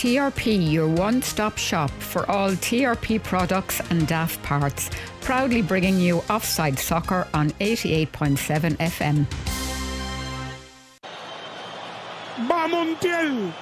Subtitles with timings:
[0.00, 4.88] TRP, your one stop shop for all TRP products and DAF parts,
[5.20, 9.26] proudly bringing you offside soccer on 88.7 FM.
[12.48, 13.52] Va Montiel.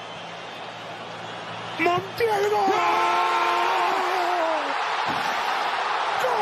[1.81, 2.71] Montiel gol.
[6.23, 6.39] ¡Gol!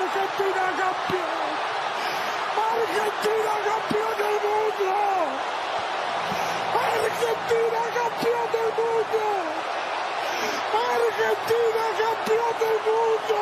[0.00, 1.52] Argentina campeón.
[2.56, 4.62] Argentina campeón del mundo.
[7.52, 9.24] Argentina campeón del mundo.
[10.72, 13.40] Argentina campeón del mundo.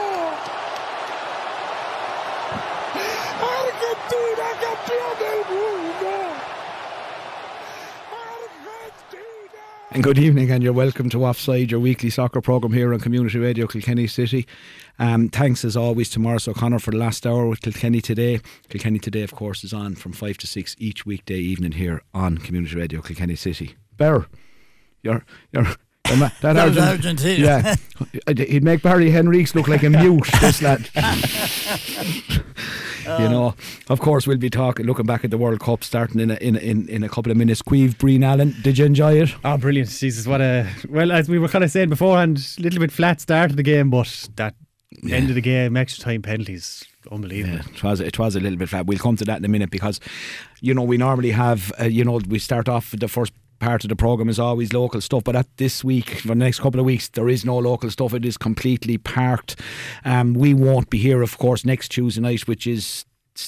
[3.41, 6.11] Argentina campeón del mundo.
[9.93, 13.39] And good evening, and you're welcome to Offside, your weekly soccer programme here on Community
[13.39, 14.47] Radio Kilkenny City.
[14.99, 18.41] Um, thanks as always to Morris O'Connor for the last hour with Kilkenny Today.
[18.69, 22.39] Kilkenny Today, of course, is on from 5 to 6 each weekday evening here on
[22.39, 23.77] Community Radio Kilkenny City.
[24.01, 24.25] Bear,
[25.03, 25.23] you're.
[25.53, 25.65] you're
[26.09, 27.77] the ma- that That was Argent- Argentina.
[28.27, 30.27] Yeah, he'd make Barry Henriques look like a mute.
[30.41, 30.89] this lad,
[33.19, 33.55] you know.
[33.91, 36.57] Of course, we'll be talking, looking back at the World Cup, starting in a, in
[36.57, 37.61] in, in a couple of minutes.
[37.61, 39.35] Queeve, Breen Allen, did you enjoy it?
[39.45, 39.91] Oh, brilliant.
[39.91, 40.67] Jesus, what a.
[40.89, 43.63] Well, as we were kind of saying beforehand, a little bit flat start of the
[43.63, 44.55] game, but that
[45.11, 47.57] end of the game, extra time penalties, unbelievable.
[47.57, 48.87] Yeah, it was it was a little bit flat.
[48.87, 50.01] We'll come to that in a minute because,
[50.63, 53.85] you know, we normally have, uh, you know, we start off with the first part
[53.85, 56.81] of the program is always local stuff, but at this week for the next couple
[56.81, 58.15] of weeks there is no local stuff.
[58.15, 59.61] It is completely parked.
[60.05, 63.05] Um, we won't be here, of course, next Tuesday night, which is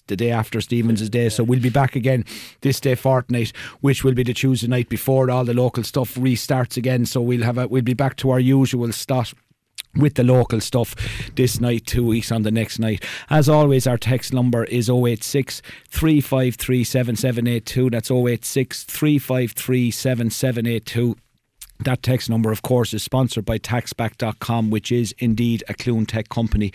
[0.07, 1.29] the day after Stephen's day.
[1.29, 2.25] So we'll be back again
[2.61, 6.77] this day fortnight, which will be the Tuesday night before all the local stuff restarts
[6.77, 7.07] again.
[7.07, 9.35] So we'll have a, we'll be back to our usual slot
[9.97, 10.95] with the local stuff
[11.35, 13.05] this night, two weeks on the next night.
[13.31, 17.91] As always, our text number is 086 353 7782.
[17.91, 21.17] That's 086 353 7782.
[21.81, 26.29] That text number, of course, is sponsored by taxback.com, which is indeed a Clune Tech
[26.29, 26.73] company.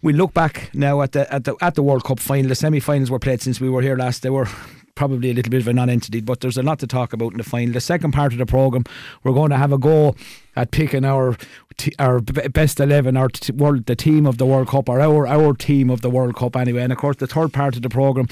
[0.00, 2.48] We look back now at the at the at the World Cup final.
[2.48, 4.22] The semi-finals were played since we were here last.
[4.22, 4.48] They were
[4.94, 7.38] probably a little bit of a non-entity, but there's a lot to talk about in
[7.38, 7.72] the final.
[7.72, 8.84] The second part of the program,
[9.22, 10.14] we're going to have a go
[10.54, 11.36] at picking our
[11.78, 15.26] t- our best eleven, our t- world, the team of the World Cup, or our
[15.26, 16.82] our team of the World Cup anyway.
[16.82, 18.26] And of course, the third part of the program,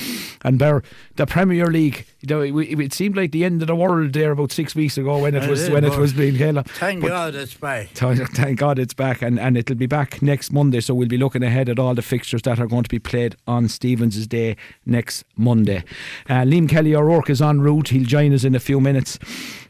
[0.45, 0.83] and Bear,
[1.17, 2.07] the Premier League.
[2.21, 4.99] You know, it, it seemed like the end of the world there about six weeks
[4.99, 6.67] ago when it It was when it was being held.
[6.73, 7.89] Thank But- God it's back.
[7.95, 10.81] Thank thank God it's back, and, and it'll be back next Monday.
[10.81, 13.37] So we'll be looking ahead at all the fixtures that are going to be played
[13.47, 15.83] on Stephen's Day next Monday.
[16.29, 17.89] Uh, Liam Kelly O'Rourke is en route.
[17.89, 19.19] He'll join us in a few minutes.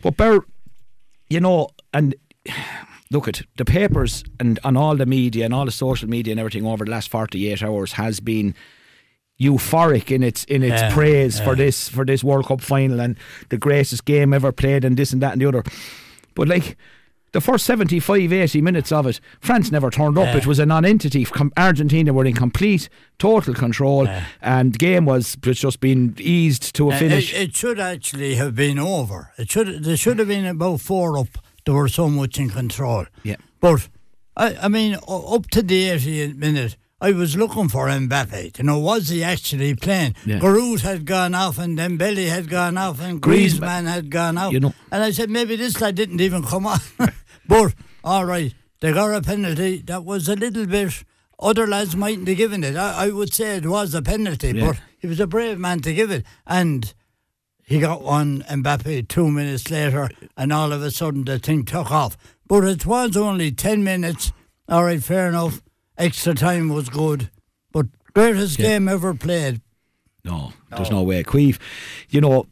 [0.03, 0.41] But Bear,
[1.29, 2.15] you know, and
[3.11, 6.41] look at the papers and on all the media and all the social media and
[6.41, 8.55] everything over the last forty eight hours has been
[9.41, 13.17] euphoric in its in its Yeah, praise for this for this World Cup final and
[13.49, 15.63] the greatest game ever played and this and that and the other.
[16.35, 16.77] But like
[17.33, 20.25] the first 75, 80 minutes of it, France never turned up.
[20.27, 20.39] Yeah.
[20.39, 21.25] It was a non-entity.
[21.57, 24.09] Argentina were in complete, total control,
[24.43, 27.33] and the game was was just being eased to a Uh, finish.
[27.33, 29.31] It, it should actually have been over.
[29.39, 29.85] It should.
[29.85, 31.29] There should have been about four up.
[31.65, 33.07] They were so much in control.
[33.23, 33.37] Yeah.
[33.61, 33.89] But
[34.37, 38.59] I, I mean, up to the 80th minute, I was looking for Mbappe.
[38.59, 40.15] You know, was he actually playing?
[40.27, 40.39] Yeah.
[40.39, 44.37] Giroud had gone off, and then Dembele had gone off, and Griezmann- Griezmann had gone
[44.39, 44.53] off.
[44.53, 46.79] You know- and I said maybe this lad didn't even come on.
[47.49, 49.79] but all right, they got a penalty.
[49.87, 51.05] That was a little bit.
[51.39, 52.77] Other lads mightn't have given it.
[52.77, 54.67] I, I would say it was a penalty, Yeah.
[54.67, 56.93] but he was a brave man to give it, and
[57.71, 61.91] he got one Mbappe two minutes later, and all of a sudden the thing took
[61.93, 62.17] off.
[62.49, 64.33] But it was only 10 minutes.
[64.69, 65.63] All right, fair enough.
[65.97, 67.31] Extra time was good.
[67.73, 68.67] But greatest Yeah.
[68.71, 69.61] game ever played.
[70.25, 71.23] No, there's no way.
[71.23, 71.61] Queeve,
[72.09, 72.47] you know,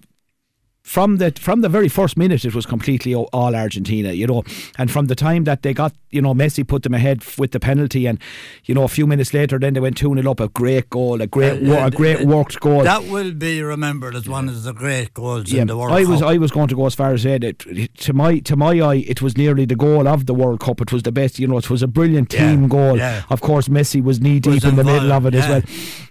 [0.88, 4.43] from the from the very first minute, it was completely all Argentina, you know,
[4.78, 7.60] and from the time that they got, you know, Messi put them ahead with the
[7.60, 8.19] penalty, and
[8.65, 10.41] you know, a few minutes later, then they went two 0 up.
[10.41, 12.84] A great goal, a great, wo- a great worked goal.
[12.84, 16.05] That will be remembered as one of the great goals Yeah, in the World I
[16.05, 16.31] was Cup.
[16.31, 17.58] I was going to go as far as saying it
[18.06, 20.81] to my to my eye it was nearly the goal of the World Cup.
[20.81, 21.58] It was the best, you know.
[21.58, 22.96] It was a brilliant Yeah, team goal.
[22.96, 23.25] yeah.
[23.29, 25.62] Of course, Messi was knee deep Was in the middle of involved, it as well.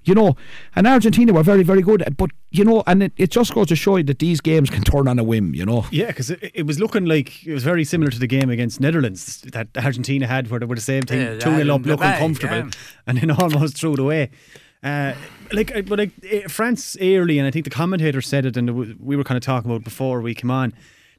[0.07, 0.35] You know,
[0.75, 2.15] and Argentina were very very good.
[2.17, 4.83] But you know, and it, it just goes to show you that these games can
[4.83, 5.53] turn on a whim.
[5.53, 5.85] You know.
[5.91, 8.79] Yeah, because it, it was looking like it was very similar to the game against
[8.79, 11.97] Netherlands that Argentina had, where they were the same thing, Yeah, two 0 up, looking
[11.97, 12.69] back, comfortable, yeah.
[13.05, 14.29] and then almost threw it away.
[14.83, 15.13] Uh,
[15.51, 18.99] like, uh, but like eh, France early, and I think the commentator said it, and
[18.99, 20.73] we were kind of talking about it before we came on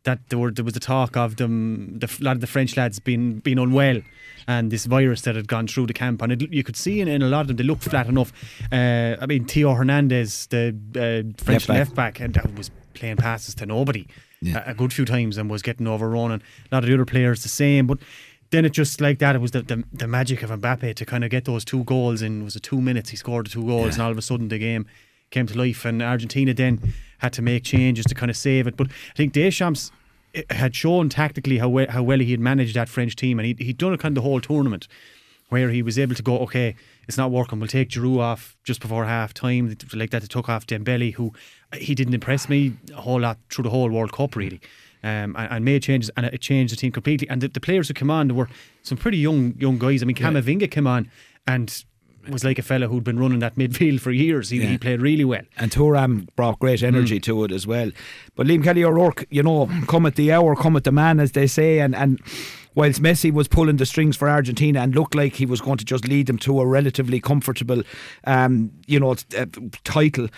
[0.08, 2.76] that there were there was a talk of them, the f- lot of the French
[2.76, 4.00] lads being being unwell.
[4.46, 7.08] And this virus that had gone through the camp, and it, you could see in,
[7.08, 8.32] in a lot of them, they looked flat enough.
[8.72, 12.18] Uh, I mean, Theo Hernandez, the uh, French Left back.
[12.20, 14.06] and that was playing passes to nobody
[14.40, 14.64] Yeah.
[14.66, 17.04] a, a good few times and was getting overrun, and a lot of the other
[17.04, 17.86] players the same.
[17.86, 17.98] But
[18.50, 21.24] then it just like that, it was the, the, the magic of Mbappe to kind
[21.24, 22.42] of get those two goals in.
[22.42, 23.10] Was it two minutes?
[23.10, 24.86] He scored the two goals, and all of a sudden the game
[25.30, 25.84] came to life.
[25.84, 28.78] And Argentina then had to make changes to kind of save it.
[28.78, 29.90] But I think Deschamps
[30.50, 33.64] had shown tactically how well, how well he had managed that French team, and he
[33.64, 34.88] he'd done it kind of the whole tournament
[35.48, 36.74] where he was able to go, okay,
[37.06, 37.58] it's not working.
[37.58, 40.20] We'll take Giroud off just before half time, like that.
[40.20, 41.32] They took off Dembele, who
[41.74, 44.60] he didn't impress me a whole lot through the whole World Cup, really.
[45.02, 47.28] Um, and, and made changes, and it changed the team completely.
[47.30, 48.48] And the, the players who came on were
[48.82, 50.02] some pretty young young guys.
[50.02, 51.10] I mean, Camavinga came on
[51.46, 51.84] and
[52.28, 54.50] was like a fella who'd been running that midfield for years.
[54.50, 54.66] He, Yeah.
[54.68, 55.42] he played really well.
[55.56, 57.90] And Thuram brought great energy to it as well.
[58.34, 61.32] But Liam Kelly O'Rourke, you know, come at the hour, come at the man, as
[61.32, 61.80] they say.
[61.80, 62.20] And, and
[62.74, 65.84] whilst Messi was pulling the strings for Argentina and looked like he was going to
[65.84, 67.82] just lead them to a relatively comfortable,
[68.24, 69.46] um, you know, uh,
[69.84, 70.28] title,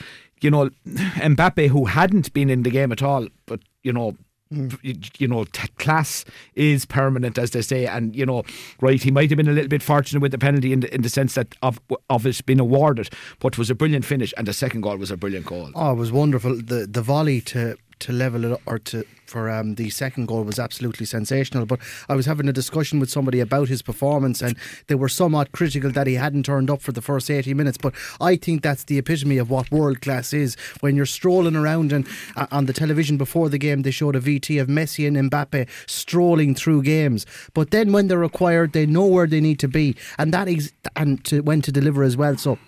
[0.41, 4.17] you know, Mbappe, who hadn't been in the game at all, but, you know,
[4.51, 6.25] you- know, t- class
[6.55, 8.43] is permanent, as they say, and you know,
[8.81, 11.03] right, he might have been a little bit fortunate with the penalty in the, in
[11.03, 14.47] the sense that of of it being awarded, but it was a brilliant finish, and
[14.47, 15.71] the second goal was a brilliant goal.
[15.75, 16.57] Oh, it was wonderful.
[16.57, 20.59] The the volley to to level it or to for um, the second goal was
[20.59, 21.65] absolutely sensational.
[21.65, 24.57] But I was having a discussion with somebody about his performance, and
[24.89, 27.79] they were somewhat critical that he hadn't turned up for the first eighty minutes.
[27.79, 30.57] But I think that's the epitome of what world class is.
[30.81, 32.07] When you're strolling around and
[32.37, 35.69] uh, on the television before the game, they showed a VT of Messi and Mbappe
[35.87, 37.25] strolling through games.
[37.55, 40.73] But then when they're required, they know where they need to be, and that is
[40.97, 42.37] and to when to deliver as well.
[42.37, 42.59] So.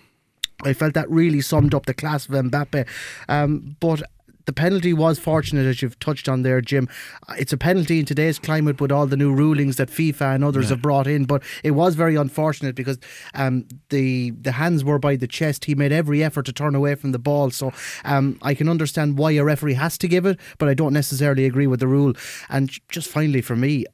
[0.65, 2.87] I felt that really summed up the class of Mbappe.
[3.27, 4.01] Um, but
[4.45, 6.89] the penalty was fortunate, as you've touched on there, Jim.
[7.27, 10.43] Uh, It's a penalty in today's climate with all the new rulings that FIFA and
[10.43, 12.97] others have brought in, but it was very unfortunate because
[13.33, 15.65] um, the the hands were by the chest.
[15.65, 17.71] He made every effort to turn away from the ball, so
[18.05, 21.45] um, I can understand why a referee has to give it, but I don't necessarily
[21.45, 22.13] agree with the rule.
[22.49, 23.85] And just finally, for me,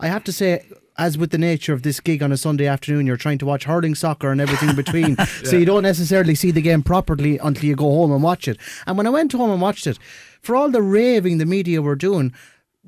[0.00, 0.64] I have to say
[0.96, 3.64] as with the nature of this gig on a Sunday afternoon, you're trying to watch
[3.64, 5.16] hurling soccer and everything in between.
[5.44, 8.58] So you don't necessarily see the game properly until you go home and watch it.
[8.86, 9.98] And when I went home and watched it,
[10.40, 12.32] for all the raving the media were doing,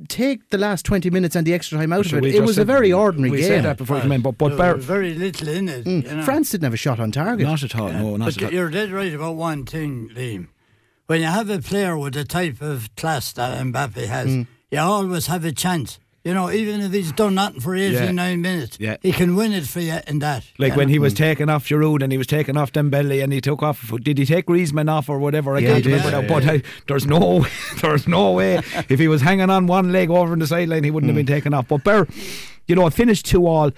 [0.09, 2.35] take the last 20 minutes and the extra time out So of it.
[2.35, 3.47] It was a very ordinary we game.
[3.47, 5.87] said that before you came in, but, but There Bar- was very little in it.
[5.87, 6.23] you know.
[6.23, 7.47] France didn't have a shot on target.
[7.47, 8.53] not at all, no, not but at all.
[8.53, 10.49] you're dead right about one thing, Liam.
[11.07, 14.47] When you have a player with the type of class that Mbappe has, Mm.
[14.71, 15.99] you always have a chance.
[16.27, 18.97] You know, even if he's done nothing for 89 minutes, Yeah.
[19.01, 20.43] he can win it for you in that.
[20.59, 20.93] Like when know.
[20.95, 21.19] he was mm.
[21.19, 23.93] taking off Giroud and he was taking off Dembele and he took off.
[24.03, 25.55] Did he take Griezmann off or whatever?
[25.55, 26.29] I Yeah, can't he did, remember yeah, now.
[26.29, 27.47] But I, there's no,
[27.81, 28.57] there's no way
[28.89, 31.27] if he was hanging on one leg over in the sideline, he wouldn't have been
[31.27, 31.37] mm.
[31.37, 31.69] taken off.
[31.69, 32.09] But Bear,
[32.67, 33.71] you know, it finished two all,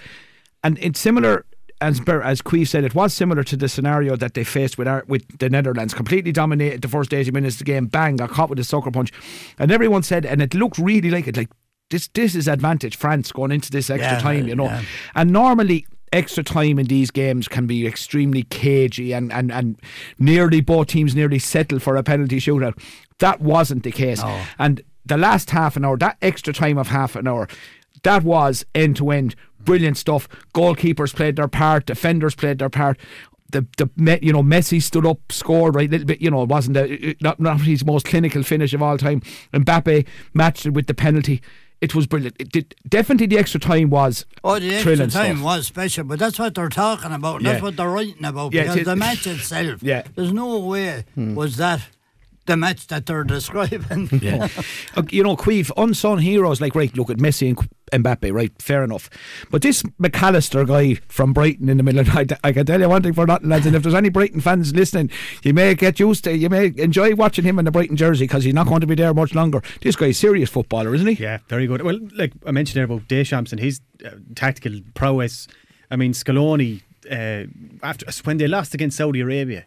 [0.63, 1.45] and it's similar.
[1.81, 4.87] As Ber, as Queeve said, it was similar to the scenario that they faced with
[4.87, 5.93] our, with the Netherlands.
[5.93, 7.85] Completely dominated the first eighty minutes of the game.
[7.85, 9.13] Bang, got caught with a sucker punch,
[9.59, 11.37] and everyone said, and it looked really like it.
[11.37, 11.49] Like
[11.89, 14.47] this, this is advantage France going into this extra Yeah, time.
[14.47, 14.83] You know, yeah.
[15.15, 19.79] and normally extra time in these games can be extremely cagey and, and, and
[20.17, 22.79] nearly both teams nearly settle for a penalty shootout.
[23.19, 24.21] That wasn't the case.
[24.57, 27.47] And the last half an hour, that extra time of half an hour,
[28.03, 30.27] that was end to end brilliant stuff.
[30.53, 32.97] Goalkeepers played their part, defenders played their part.
[33.51, 36.21] The the you know Messi stood up, scored right a little bit.
[36.21, 39.21] You know it wasn't a, not not his most clinical finish of all time.
[39.53, 41.41] Mbappe matched it with the penalty.
[41.81, 42.35] It was brilliant.
[42.39, 45.41] It did, definitely the extra time was Oh, the extra time stuff.
[45.43, 47.37] was special, but that's what they're talking about.
[47.37, 48.53] and That's what they're writing about.
[48.53, 50.03] Yeah, because it- the match itself, Yeah.
[50.15, 51.35] there's no way hmm.
[51.35, 51.81] was that
[52.49, 54.09] the match that they're describing.
[54.21, 54.47] Yeah.
[54.97, 58.51] Uh, you know, Queeve, unsung heroes like, right, look at Messi and Qu- Mbappe, right,
[58.61, 59.09] fair enough.
[59.49, 62.89] But this Mac Allister guy from Brighton in the middle, of night—I can tell you
[62.89, 65.09] one thing for nothing, lads, and if there's any Brighton fans listening,
[65.43, 68.43] you may get used to, you may enjoy watching him in the Brighton jersey because
[68.43, 69.61] he's not going to be there much longer.
[69.81, 71.13] This guy's a serious footballer, isn't he?
[71.23, 71.81] Yeah, very good.
[71.81, 75.47] Well, like I mentioned there about Deschamps and his uh, tactical prowess.
[75.91, 77.45] I mean, Scaloni, uh,
[77.83, 79.65] after when they lost against Saudi Arabia,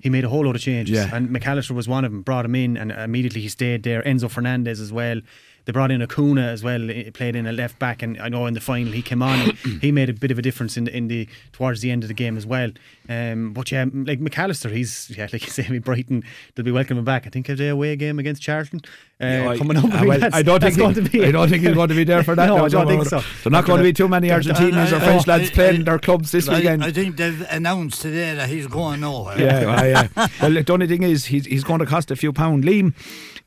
[0.00, 0.96] he made a whole lot of changes.
[0.96, 1.14] Yeah.
[1.14, 4.02] And Mac Allister was one of them, brought him in, and immediately he stayed there.
[4.02, 5.20] Enzo Fernandez as well.
[5.68, 8.46] They brought in Acuna as well, eh, played in a left back, and I know
[8.46, 9.38] in the final he came on.
[9.38, 12.02] and he made a bit of a difference in the, in the towards the end
[12.04, 12.70] of the game as well.
[13.06, 16.70] Um, but yeah, like Mac Allister, he's yeah, like you say, with Brighton, they'll be
[16.70, 17.26] welcoming back.
[17.26, 18.80] I think a day away game against Charlton
[19.20, 19.84] uh, Yeah, I- coming up.
[19.84, 21.26] uh, I, well, I don't that's think going to be.
[21.26, 22.46] I don't think he's going to be there for that.
[22.46, 23.18] no, No, I don't no, think so.
[23.18, 23.22] no.
[23.42, 26.48] There's not going to be too many Argentinians or French lads playing their clubs this
[26.48, 26.82] I, weekend.
[26.82, 29.38] I think they've announced today that he's going nowhere.
[29.38, 30.28] Yeah, aye, yeah.
[30.40, 32.64] Well, the only thing is, he's he's going to cost a few pound.
[32.64, 32.94] Liam,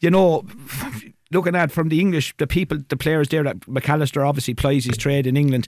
[0.01, 0.45] you know,
[1.31, 4.85] looking at from the English, the people, the players there, that Mac Allister obviously plies
[4.85, 5.67] his trade in England.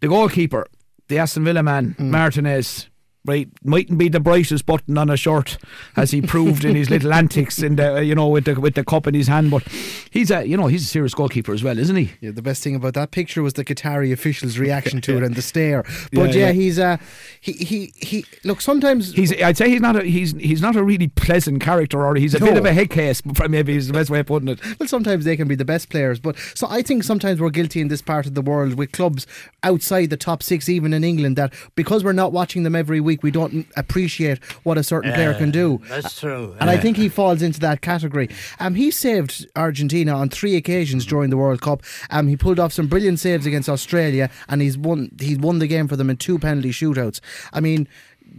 [0.00, 0.66] The goalkeeper,
[1.08, 2.10] the Aston Villa man, mm.
[2.10, 2.89] Martinez.
[3.26, 5.58] Right, mightn't be the brightest button on a shirt,
[5.96, 8.84] as he proved in his little antics in the you know with the with the
[8.84, 9.50] cup in his hand.
[9.50, 9.62] But
[10.10, 12.12] he's a you know he's a serious goalkeeper as well, isn't he?
[12.20, 15.34] Yeah, the best thing about that picture was the Qatari officials' reaction to it and
[15.34, 15.84] the stare.
[16.12, 16.52] But Yeah, yeah, yeah.
[16.52, 16.96] he's uh,
[17.40, 18.24] he he he.
[18.44, 22.04] Look, sometimes He's I'd say he's not a he's he's not a really pleasant character,
[22.04, 22.46] or he's a No.
[22.46, 23.22] bit of a head case.
[23.48, 24.60] Maybe is the best way of putting it.
[24.78, 27.80] Well, sometimes they can be the best players, but so I think sometimes we're guilty
[27.80, 29.26] in this part of the world with clubs
[29.62, 33.09] outside the top six, even in England, that because we're not watching them every week,
[33.22, 35.80] we don't appreciate what a certain player can do.
[35.88, 36.54] That's true.
[36.60, 38.28] And I think he falls into that category.
[38.58, 41.82] Um, he saved Argentina on three occasions during the World Cup.
[42.10, 45.10] Um, he pulled off some brilliant saves against Australia, and he's won.
[45.20, 47.20] He's won the game for them in two penalty shootouts.
[47.52, 47.88] I mean.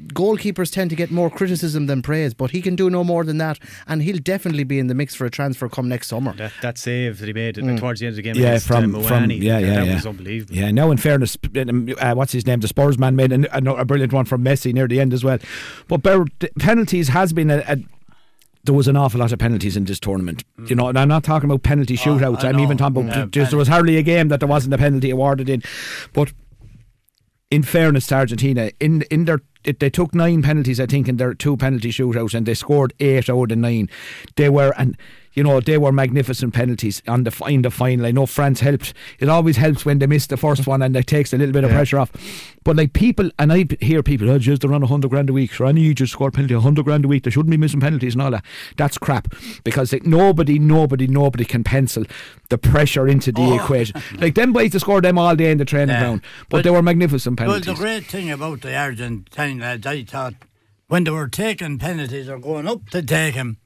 [0.08, 3.38] Goalkeepers tend to get more criticism than praise, but he can do no more than
[3.38, 6.34] that, and he'll definitely be in the mix for a transfer come next summer.
[6.34, 7.80] That, that save that he made Mm.
[7.80, 9.88] towards the end of the game Yeah, against from uh, from Muani, yeah yeah that
[9.88, 9.94] yeah.
[9.96, 10.56] was unbelievable.
[10.56, 12.60] Yeah, now in fairness, uh, what's his name?
[12.60, 15.24] The Spurs man made a, a, a brilliant one from Messi near the end as
[15.24, 15.38] well.
[15.88, 16.26] But Bear,
[16.60, 17.78] penalties has been a, a
[18.64, 20.44] there was an awful lot of penalties in this tournament.
[20.68, 22.44] You know, and I'm not talking about penalty shootouts.
[22.44, 22.64] I I'm know.
[22.64, 25.10] even talking about Yeah, just there was hardly a game that there wasn't a penalty
[25.10, 25.64] awarded in.
[26.14, 26.32] But
[27.50, 31.18] in fairness to Argentina, in in their it, they took nine penalties, I think, in
[31.18, 33.90] their two penalty shootouts, and they scored eight out of nine.
[34.36, 34.98] They were and.
[35.34, 38.06] You know they were magnificent penalties on the in the final.
[38.06, 38.94] I know France helped.
[39.20, 41.64] It always helps when they miss the first one and it takes a little bit
[41.64, 42.12] of pressure off.
[42.64, 45.34] But like people, and I hear people, oh, just they're on a hundred grand a
[45.34, 45.52] week.
[45.52, 47.24] Sure, I need you just score a penalty, a hundred grand a week.
[47.24, 48.46] They shouldn't be missing penalties and all that.
[48.78, 49.34] That's crap
[49.64, 52.04] because like, nobody, nobody, nobody can pencil
[52.50, 53.56] the pressure into the oh.
[53.56, 54.02] equation.
[54.20, 56.02] Like them boys, they score them all day in the training Yeah.
[56.02, 57.68] ground, but, But- they were magnificent penalties.
[57.68, 60.34] Well, the great thing about the Argentine lads, I thought,
[60.88, 63.58] when they were taking penalties or going up to take them,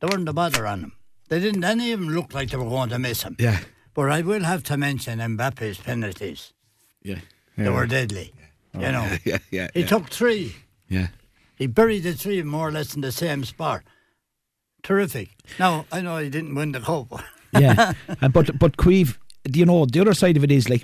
[0.00, 0.92] they weren't a bother on them.
[1.28, 3.36] They didn't any of them look like they were going to miss them.
[3.38, 3.60] yeah,
[3.94, 6.52] But I will have to mention Mbappe's penalties.
[7.02, 7.20] yeah,
[7.56, 8.32] They were deadly.
[8.74, 9.86] You oh, know, yeah, yeah, he yeah.
[9.86, 10.56] took three.
[10.88, 11.08] yeah.
[11.56, 13.82] He buried the three more or less in the same spot.
[14.82, 15.28] Terrific.
[15.58, 17.20] Now, I know he didn't win the cup.
[17.52, 17.92] yeah.
[18.22, 19.18] And but but Queeve,
[19.52, 20.82] you know, the other side of it is like.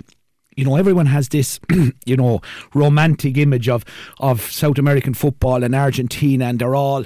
[0.59, 1.59] You know, everyone has this,
[2.05, 2.41] you know,
[2.73, 3.85] romantic image of
[4.19, 7.05] of South American football and Argentina, and they're all,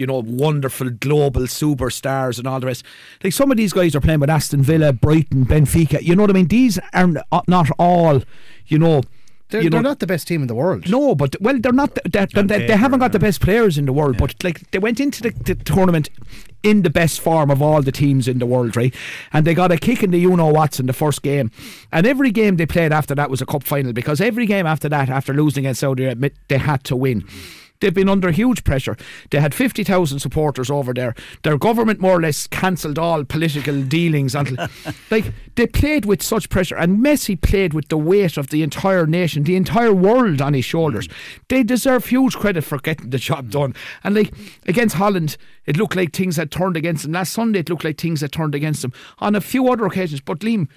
[0.00, 2.84] you know, wonderful global superstars and all the rest.
[3.22, 6.00] Like some of these guys are playing with Aston Villa, Brighton, Benfica.
[6.02, 6.48] You know what I mean?
[6.48, 8.22] These are uh, not all,
[8.66, 9.02] you know.
[9.50, 10.88] They're, you know, they're not the best team in the world.
[10.88, 11.98] no, but well, they're not.
[12.04, 14.78] They're, they they, they haven't got the best players in the world, but like they
[14.78, 16.08] went into the, the tournament
[16.62, 18.94] in the best form of all the teams in the world, right?
[19.32, 21.50] And they got a kick in the you know what's in the first game,
[21.92, 24.88] and every game they played after that was a cup final because every game after
[24.88, 27.26] that, after losing against Saudi Arabia, they had to win.
[27.80, 28.96] They've been under huge pressure.
[29.30, 31.14] They had 50,000 supporters over there.
[31.42, 34.34] Their government more or less cancelled all political dealings.
[34.34, 34.68] Until,
[35.10, 36.76] like, they played with such pressure.
[36.76, 40.64] And Messi played with the weight of the entire nation, the entire world on his
[40.64, 41.08] shoulders.
[41.48, 43.52] They deserve huge credit for getting the job mm.
[43.52, 43.74] done.
[44.04, 44.32] And, like,
[44.66, 47.12] against Holland, it looked like things had turned against them.
[47.12, 48.92] Last Sunday, it looked like things had turned against them.
[49.18, 50.20] On a few other occasions.
[50.20, 50.68] But, Liam,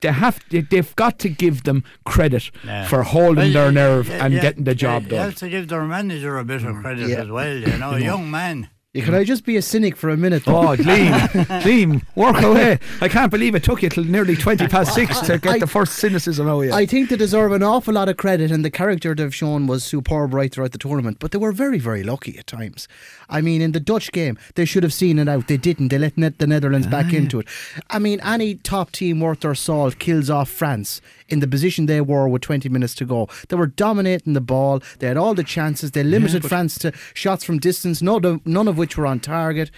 [0.00, 2.50] they have they, they've got to give them credit
[2.88, 5.18] for holding their nerve and getting the job You done.
[5.26, 6.82] have to give their manager a bit of mm.
[6.82, 7.16] credit Yeah.
[7.22, 7.56] as well.
[7.56, 8.68] You know, a young man.
[8.94, 10.46] Yeah, Can I just be a cynic for a minute?
[10.46, 10.56] though?
[10.56, 11.12] Oh, Liam,
[11.60, 12.78] Liam, work away.
[13.02, 15.66] I can't believe it took you till nearly 20 past six to get I- the
[15.66, 16.72] first cynicism out of you.
[16.72, 19.84] I think they deserve an awful lot of credit, and the character they've shown was
[19.84, 21.18] superb right throughout the tournament.
[21.20, 22.88] But they were very, very lucky at times.
[23.28, 25.48] I mean, in the Dutch game, they should have seen it out.
[25.48, 25.88] They didn't.
[25.88, 27.46] They let the Netherlands back into it.
[27.90, 32.00] I mean, any top team worth their salt kills off France in the position they
[32.00, 33.28] were with 20 minutes to go.
[33.48, 34.80] They were dominating the ball.
[34.98, 35.90] They had all the chances.
[35.90, 39.70] They limited France to shots from distance, none of, none of which were on target.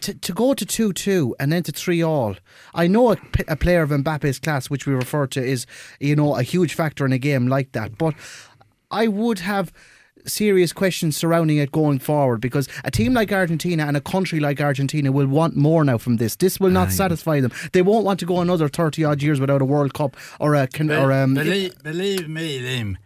[0.00, 2.36] To, to go to 2 2 and then to 3 all.
[2.74, 5.66] I know a, p- a player of Mbappe's class, which we refer to, is,
[6.00, 7.98] you know, a huge factor in a game like that.
[7.98, 8.14] But
[8.90, 9.70] I would have
[10.26, 14.60] serious questions surrounding it going forward because a team like Argentina and a country like
[14.60, 16.36] Argentina will want more now from this.
[16.36, 17.52] This will not satisfy them.
[17.72, 20.66] They won't want to go another 30 odd years without a World Cup or a.
[20.66, 22.96] Con- or, um, believe, believe me, Liam,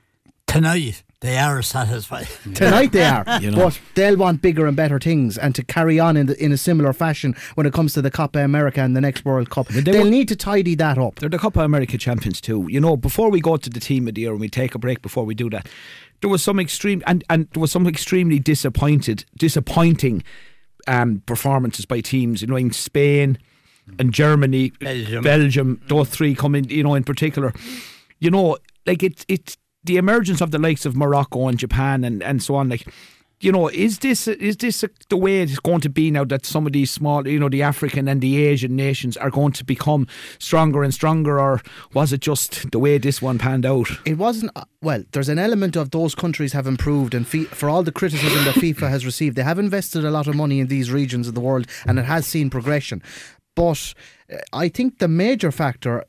[0.47, 2.29] tonight they are satisfied.
[2.55, 3.57] Tonight they are, You know.
[3.57, 6.59] but they'll want bigger and better things, and to carry on in the, in a
[6.59, 9.67] similar fashion when it comes to the Copa America and the next World Cup.
[9.69, 11.17] they They'll were- need to tidy that up.
[11.19, 12.67] They're the Copa America champions too.
[12.69, 14.79] You know, before we go to the team of the year and we take a
[14.79, 15.67] break before we do that,
[16.21, 20.23] there was some extreme and, and there was some extremely disappointed disappointing
[20.87, 23.39] um, performances by teams, you know, in Spain
[23.99, 25.23] and Germany, Belgium.
[25.23, 27.53] Belgium, those three coming, you know, in particular.
[28.19, 32.23] You know, like it's it's the emergence of the likes of Morocco and Japan and,
[32.23, 32.87] and so on, like
[33.41, 36.67] you know, is this is this the way it's going to be now that some
[36.67, 40.07] of these small, you know, the African and the Asian nations are going to become
[40.39, 41.61] stronger and stronger, or
[41.93, 43.89] was it just the way this one panned out?
[44.07, 44.53] It wasn't.
[44.57, 48.45] uh, Well, there's an element of those countries have improved, and for all the criticism
[48.45, 51.35] that FIFA has received, they have invested a lot of money in these regions of
[51.35, 53.03] the world, and it has seen progression.
[53.55, 53.95] But
[54.33, 56.05] uh, I think the major factor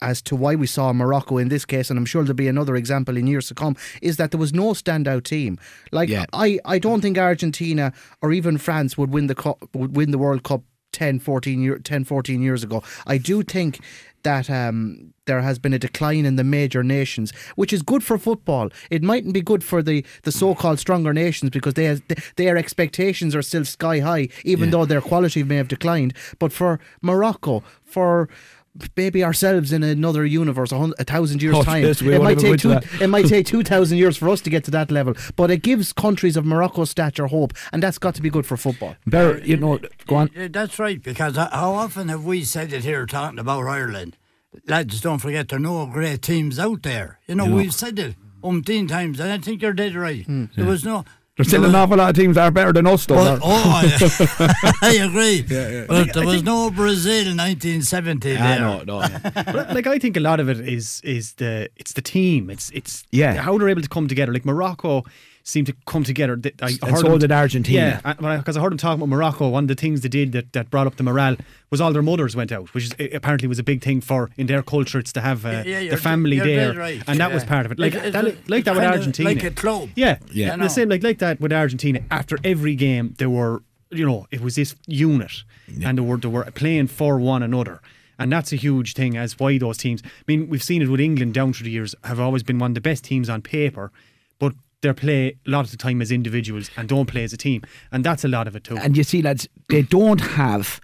[0.00, 2.76] as to why we saw Morocco in this case, and I'm sure there'll be another
[2.76, 5.58] example in years to come, is that there was no standout team.
[5.92, 6.26] Like Yeah.
[6.32, 10.18] I, I don't think Argentina or even France would win the cup, would win the
[10.18, 12.82] World Cup 10, 14, year, 10, 14 years ago.
[13.06, 13.80] I do think
[14.24, 18.18] that um, there has been a decline in the major nations, which is good for
[18.18, 18.68] football.
[18.90, 22.02] It mightn't be good for the, the so-called stronger nations because they has,
[22.36, 26.14] their expectations are still sky high, even though their quality may have declined.
[26.38, 28.28] But for Morocco, for
[28.96, 32.38] maybe ourselves in another universe, a, hun- a thousand years Oh, time, yes, it might
[32.38, 35.14] take two, it might take two thousand years for us to get to that level.
[35.36, 38.56] But it gives countries of Morocco's stature hope, and that's got to be good for
[38.56, 38.96] football.
[39.06, 40.30] Better, you know, go on.
[40.50, 44.16] That's right, because how often have we said it here talking about Ireland?
[44.66, 47.20] Lads, don't forget there are no great teams out there.
[47.26, 50.24] You know, we've said it umpteen times, and I think you're dead right.
[50.24, 50.46] Hmm.
[50.56, 51.04] There was no.
[51.38, 53.14] There's still an awful lot of teams that are better than us, though.
[53.14, 55.42] Well, oh, I, I agree.
[55.86, 58.58] But there was no Brazil in 1970 Ah, there.
[58.60, 59.08] no, no.
[59.34, 62.50] But, like I think a lot of it is is the it's the team.
[62.50, 63.34] It's it's Yeah.
[63.40, 64.32] how they're able to come together.
[64.32, 65.04] Like Morocco
[65.48, 66.34] seemed to come together.
[66.60, 68.00] I And heard so them- did Argentina.
[68.04, 69.48] Yeah, because I heard them talking about Morocco.
[69.48, 71.36] One of the things they did that, that brought up the morale
[71.70, 74.30] was all their mothers went out, which is, uh, apparently was a big thing for
[74.36, 74.98] in their culture.
[74.98, 77.02] It's to have uh, Yeah, yeah, the family you're there, right.
[77.06, 77.78] and that was part of it.
[77.78, 79.88] Like It's- that, it's- like that with Argentina, like a club.
[79.96, 80.52] Yeah, Yeah.
[80.52, 82.00] And the same like like that with Argentina.
[82.10, 85.44] After every game, they were you know it was this unit,
[85.82, 87.80] and they were they were playing for one another.
[88.20, 90.02] And that's a huge thing as why those teams.
[90.04, 92.72] I mean, we've seen it with England down through the years have always been one
[92.72, 93.92] of the best teams on paper,
[94.40, 97.36] but they play a lot of the time as individuals and don't play as a
[97.36, 98.76] team, and that's a lot of it too.
[98.76, 100.80] And you see, lads, they don't have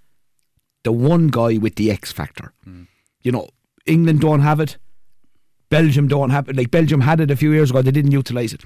[0.83, 2.53] the one guy with the X factor.
[3.23, 3.49] You know,
[3.87, 4.77] England don't have it.
[5.71, 6.57] Belgium don't have it.
[6.57, 8.63] Like Belgium had it a few years ago, they didn't utilise it.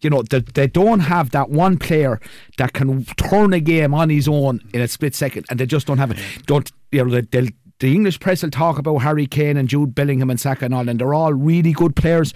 [0.00, 2.20] You know, they, they don't have that one player
[2.58, 5.86] that can turn a game on his own in a split second, and they just
[5.86, 6.18] don't have it.
[6.46, 7.10] Don't you know?
[7.10, 10.66] They, they'll, the English press will talk about Harry Kane and Jude Bellingham and Saka
[10.66, 12.32] and all, and they're all really good players,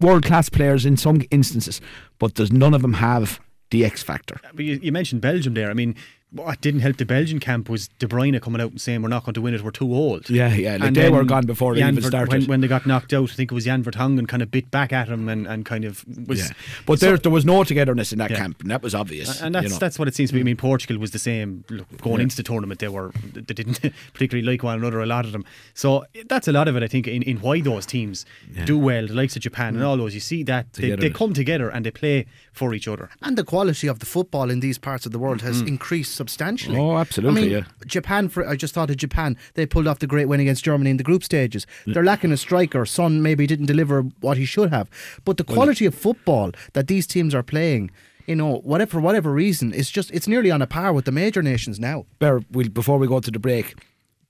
[0.00, 1.80] world class players in some instances,
[2.18, 4.40] but there's none of them have the X factor.
[4.54, 5.70] But you, you mentioned Belgium there.
[5.70, 5.94] I mean,
[6.30, 9.24] what didn't help the Belgian camp was De Bruyne coming out and saying we're not
[9.24, 9.62] going to win it.
[9.62, 10.28] We're too old.
[10.28, 12.32] Yeah, yeah, like And they were gone before it Jan even Ver- started.
[12.32, 14.70] When, when they got knocked out, I think it was Jan Vertonghen kind of bit
[14.70, 16.40] back at him and, and kind of was.
[16.40, 16.54] Yeah.
[16.84, 18.36] But there, there was no togetherness in that Yeah.
[18.36, 19.40] camp, and that was obvious.
[19.40, 19.78] And that's you know.
[19.78, 20.40] that's what it seems to be.
[20.40, 22.24] I mean, Portugal was the same look, going Yeah.
[22.24, 22.80] into the tournament.
[22.80, 23.80] They were they didn't
[24.12, 25.00] particularly like one another.
[25.00, 25.46] A lot of them.
[25.72, 26.82] So that's a lot of it.
[26.82, 28.26] I think in, in why those teams
[28.66, 29.06] do well.
[29.06, 29.86] The likes of Japan and mm.
[29.86, 30.12] all those.
[30.12, 33.08] You see that they, they come together and they play for each other.
[33.22, 35.68] And the quality of the football in these parts of the world has mm-hmm.
[35.68, 36.78] increased substantially.
[36.78, 37.62] Oh, absolutely, I mean, yeah.
[37.86, 39.36] Japan, for I just thought of Japan.
[39.54, 41.66] They pulled off the great win against Germany in the group stages.
[41.86, 42.84] They're lacking a striker.
[42.84, 44.90] Son maybe didn't deliver what he should have.
[45.24, 47.90] But the quality of football that these teams are playing,
[48.26, 51.12] you know, whatever for whatever reason, it's just it's nearly on a par with the
[51.12, 52.04] major nations now.
[52.18, 53.74] Bear, we'll, before we go to the break,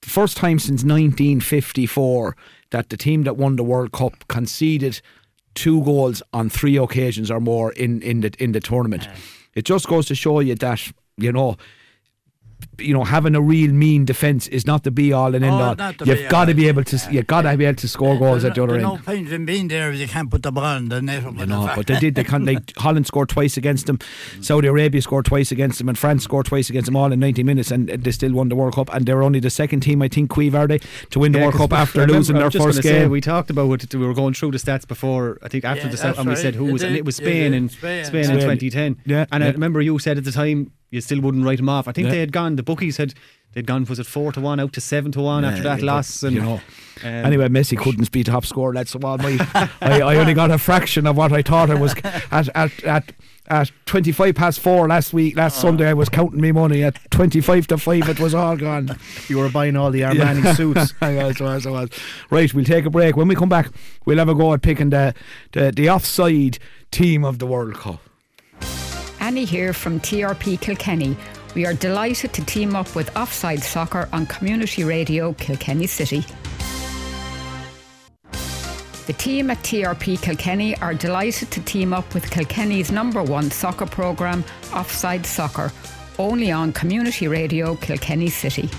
[0.03, 2.37] the first time since 1954
[2.71, 5.01] that the team that won the World Cup conceded
[5.55, 9.09] two goals on three occasions or more in, in the in the tournament.
[9.55, 11.57] It just goes to show you that you know.
[12.81, 15.75] You know, having a real mean defence is not the be all and end Oh,
[15.79, 15.93] all.
[16.07, 17.09] You've got to be able to.
[17.11, 18.83] You've got to be able to score goals at the other end.
[18.85, 21.23] no point in being there if you can't put the ball in the net.
[21.25, 22.15] You know, but they did.
[22.15, 22.45] They can.
[22.45, 23.99] Like Holland scored twice against them,
[24.41, 27.43] Saudi Arabia scored twice against them, and France scored twice against them all in 90
[27.43, 28.95] minutes, and they still won the World Cup.
[28.95, 30.79] And they were only the second team, I think, Queeve are to
[31.19, 33.11] win the Yeah, World 'cause Cup after remember- losing their first gonna say, game.
[33.11, 33.93] we talked about it.
[33.95, 35.39] We were going through the stats before.
[35.43, 37.05] I think after Yeah, the stats, that's and we said who You was, and it
[37.05, 37.55] was Spain did.
[37.55, 38.05] in Spain.
[38.05, 38.97] Spain, in 2010.
[39.05, 41.87] Yeah, and I remember you said at the time you still wouldn't write them off.
[41.89, 42.13] I think Yeah.
[42.15, 42.57] they had gone.
[42.57, 43.15] The bookies had
[43.53, 43.85] they'd gone.
[43.85, 46.23] Was it four to one out to seven to one after that loss?
[46.23, 46.55] And you know.
[46.55, 46.61] um,
[47.05, 48.73] Anyway, Messi couldn't be top scorer.
[48.75, 49.37] That's all my.
[49.81, 51.95] I, I only got a fraction of what I thought I was
[52.33, 53.13] at at at.
[53.51, 55.69] At 25 past four last week, last Oh.
[55.69, 56.85] Sunday, I was counting me money.
[56.85, 58.95] At 25 to 5, it was all gone.
[59.27, 60.93] You were buying all the Armani suits.
[61.01, 61.89] I was, I was, I was.
[62.29, 63.17] Right, we'll take a break.
[63.17, 63.71] When we come back,
[64.05, 65.15] we'll have a go at picking the,
[65.53, 66.59] the, the offside
[66.91, 68.03] team of the World Cup.
[69.29, 71.15] Annie here from TRP Kilkenny.
[71.55, 76.25] We are delighted to team up with Offside Soccer on Community Radio Kilkenny City.
[78.33, 83.85] The team at TRP Kilkenny are delighted to team up with Kilkenny's number one soccer
[83.85, 85.73] programme, Offside Soccer,
[86.19, 88.71] only on Community Radio Kilkenny City.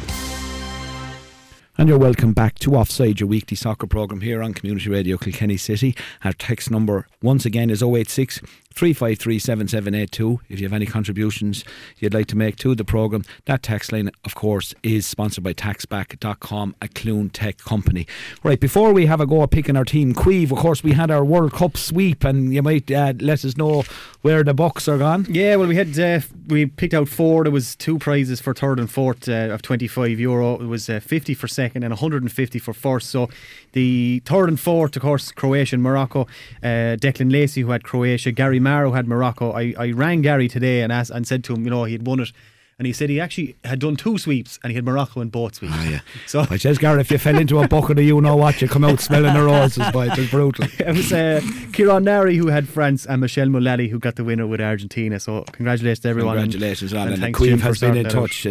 [1.78, 5.56] And you're welcome back to Offside, your weekly soccer programme here on Community Radio Kilkenny
[5.56, 5.96] City.
[6.26, 8.42] Our text number once again is 086
[8.76, 11.66] 3537782 if you have any contributions
[11.98, 13.24] you'd like to make to the programme.
[13.46, 18.08] That text line, of course, is sponsored by taxback.com, a Clune Tech company.
[18.44, 21.12] Right, before we have a go at picking our team, Queeve, of course, we had
[21.12, 23.84] our World Cup sweep, and you might uh, let us know
[24.22, 25.26] where the bucks are gone.
[25.30, 27.44] Yeah, well, we had uh, we picked out four.
[27.44, 30.56] There was two prizes for third and fourth uh, of twenty five euro.
[30.56, 33.10] It was uh, fifty for second and one hundred and fifty for first.
[33.10, 33.30] So
[33.74, 36.22] the third and fourth, of course, Croatia and Morocco.
[36.62, 39.52] Uh, Declan Lacey, who had Croatia, Gary Marrow had Morocco.
[39.52, 42.06] I, I rang Gary today and asked and said to him, you know, he had
[42.06, 42.32] won it.
[42.78, 45.56] And he said he actually had done two sweeps and he had Morocco in both
[45.56, 45.74] sweeps.
[45.78, 46.00] Oh, yeah.
[46.28, 48.70] So But says Gareth, if you fell into a bucket of you know what, you
[48.70, 50.08] come out smelling the roses, boy.
[50.08, 50.64] It was brutal.
[50.80, 51.42] it was uh,
[51.74, 55.20] Kieran Nari who had France and Michelle Mullally who got the winner with Argentina.
[55.20, 56.38] So congratulations to everyone.
[56.38, 57.14] and- Congratulations, Alan.
[57.16, 58.48] and And, the Queen Jim, has been in touch.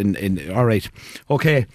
[0.55, 0.87] All right.
[1.31, 1.65] Okay.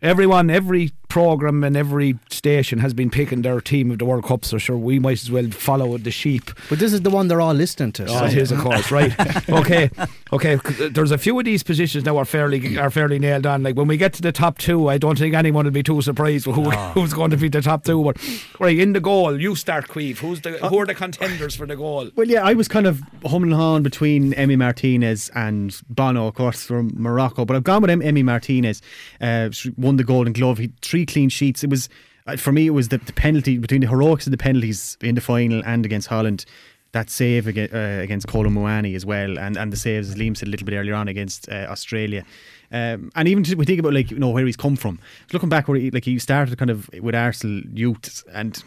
[0.00, 4.44] Everyone, every programme and every station has been picking their team of the World Cup,
[4.44, 6.50] so sure, we might as well follow the sheep.
[6.68, 8.06] But this is the one they're all listening to.
[8.08, 9.14] Oh, it is, of course, right?
[9.48, 9.90] okay,
[10.32, 10.56] okay.
[10.88, 13.62] There's a few of these positions now are fairly are fairly nailed on.
[13.62, 16.00] Like when we get to the top two, I don't think anyone will be too
[16.02, 18.02] surprised with who, who's going to be the top two.
[18.02, 18.18] But
[18.60, 20.20] right in the goal, you start, Queeve.
[20.20, 22.10] Who's the who are the contenders for the goal?
[22.16, 26.34] Well, yeah, I was kind of humming and hawing between Emi Martinez and Bono, of
[26.34, 27.44] course, from Morocco.
[27.44, 28.82] But I've gone with Em- Emi Martinez.
[29.20, 30.58] Uh, she won the Golden Glove.
[30.58, 31.62] He three clean sheets.
[31.62, 31.90] It was
[32.26, 32.66] uh, for me.
[32.66, 35.84] It was the, the penalty between the heroics of the penalties in the final and
[35.84, 36.46] against Holland.
[36.92, 40.34] That save against, uh, against Kolo Muani as well, and, and the saves as Liam
[40.34, 42.24] said a little bit earlier on against uh, Australia.
[42.72, 44.98] Um, and even to, we think about like you know where he's come from.
[45.34, 48.62] Looking back, where he, like he started kind of with Arsenal youth and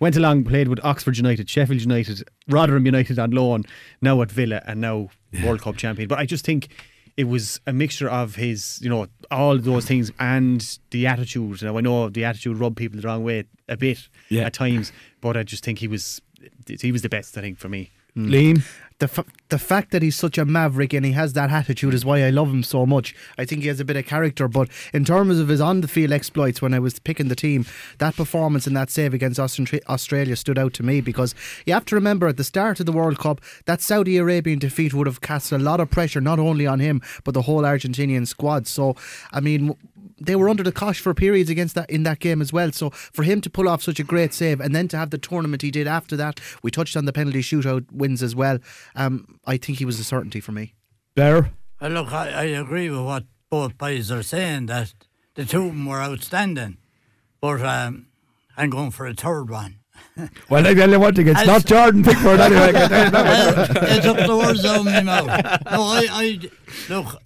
[0.00, 3.62] went along, played with Oxford United, Sheffield United, Rotherham United on loan,
[4.00, 5.10] now at Villa, and now
[5.44, 6.08] World Cup champion.
[6.08, 6.68] But I just think
[7.18, 10.60] it was a mixture of his, you know, all those things and
[10.92, 11.62] the attitude.
[11.62, 14.44] Now I know the attitude rubbed people the wrong way a bit Yeah.
[14.46, 16.22] at times, but I just think he was
[16.80, 17.36] he was the best.
[17.36, 17.90] I think for me.
[18.16, 18.62] Liam.
[18.98, 22.04] The f- the fact that he's such a maverick and he has that attitude is
[22.04, 23.14] why I love him so much.
[23.38, 25.88] I think he has a bit of character, but in terms of his on the
[25.88, 27.64] field exploits, when I was picking the team,
[27.98, 31.34] that performance and that save against Australia stood out to me because
[31.64, 34.92] you have to remember at the start of the World Cup that Saudi Arabian defeat
[34.92, 38.26] would have cast a lot of pressure not only on him but the whole Argentinian
[38.26, 38.66] squad.
[38.66, 38.96] So
[39.32, 39.76] I mean.
[40.20, 42.72] They were under the cosh for periods against that in that game as well.
[42.72, 45.18] So for him to pull off such a great save and then to have the
[45.18, 48.58] tournament he did after that, we touched on the penalty shootout wins as well.
[48.96, 50.74] Um, I think he was a certainty for me.
[51.14, 51.50] Bear.
[51.80, 54.92] Well, look, I, I agree with what both boys are saying that
[55.34, 56.78] the two of them were outstanding,
[57.40, 58.06] but um,
[58.56, 59.76] I'm going for a third one.
[60.50, 62.68] Well, I tell you one thing, it's As- not Jordan Pickford anyway.
[62.68, 63.82] I can tell you that much.
[63.82, 65.26] Well, it took the words out of my mouth.
[65.26, 66.40] No, I, I
[66.88, 67.22] look.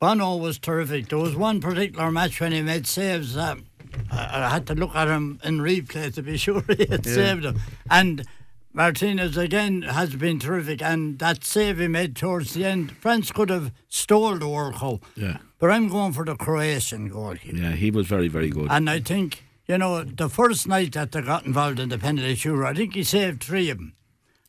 [0.00, 1.08] Bono was terrific.
[1.08, 3.36] There was one particular match when he made saves.
[3.36, 3.66] Um,
[4.10, 7.42] I, I had to look at him in replay to be sure he had saved
[7.42, 7.60] them.
[7.90, 8.26] And
[8.72, 10.80] Martinez again has been terrific.
[10.80, 15.04] And that save he made towards the end, France could have stole the World Cup.
[15.16, 15.36] Yeah.
[15.58, 17.58] But I'm going for the Croatian goalkeeper.
[17.58, 18.68] Yeah, he was very, very good.
[18.70, 22.36] And I think, you know, the first night that they got involved in the penalty
[22.36, 23.92] shooter, I think he saved three of them.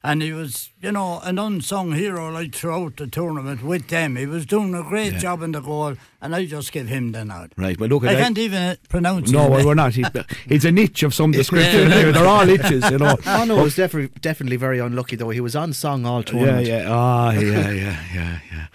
[0.03, 4.15] And he was, you know, an unsung hero like throughout the tournament with them.
[4.15, 5.19] He was doing a great Yeah.
[5.19, 7.51] job in the goal, and I just give him the nod.
[7.55, 9.93] Right, but look at I can't even pronounce No, his well, we're not.
[9.99, 10.07] He's,
[10.47, 11.91] he's a niche of some description.
[11.91, 12.11] anyway.
[12.13, 13.15] They're all niches, you know.
[13.27, 15.29] Oh no, it was definitely definitely very unlucky though.
[15.29, 16.67] He was unsung all Yeah, tournament.
[16.67, 16.81] yeah.
[16.81, 18.67] yeah, Ah, yeah, yeah, yeah, yeah.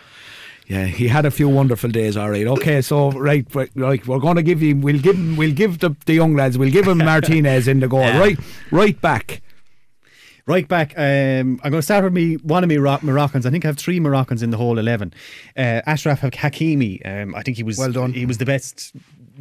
[0.69, 2.17] Yeah, he had a few wonderful days.
[2.17, 2.83] All right, okay.
[2.83, 4.81] So right, right, right we're going to give him.
[4.81, 5.37] We'll give him.
[5.37, 6.57] We'll give the, the young lads.
[6.57, 8.01] We'll give him Martinez in the goal.
[8.01, 8.19] Yeah.
[8.19, 8.39] Right,
[8.71, 9.43] right back.
[10.49, 13.47] Right back, um, I'm going to start with me one of me Moroc- Moroccans.
[13.47, 15.13] I think I have three Moroccans in the whole eleven.
[15.57, 17.05] Uh, Achraf Hakimi.
[17.05, 18.13] Um, I think he was Well done.
[18.13, 18.93] He was the best.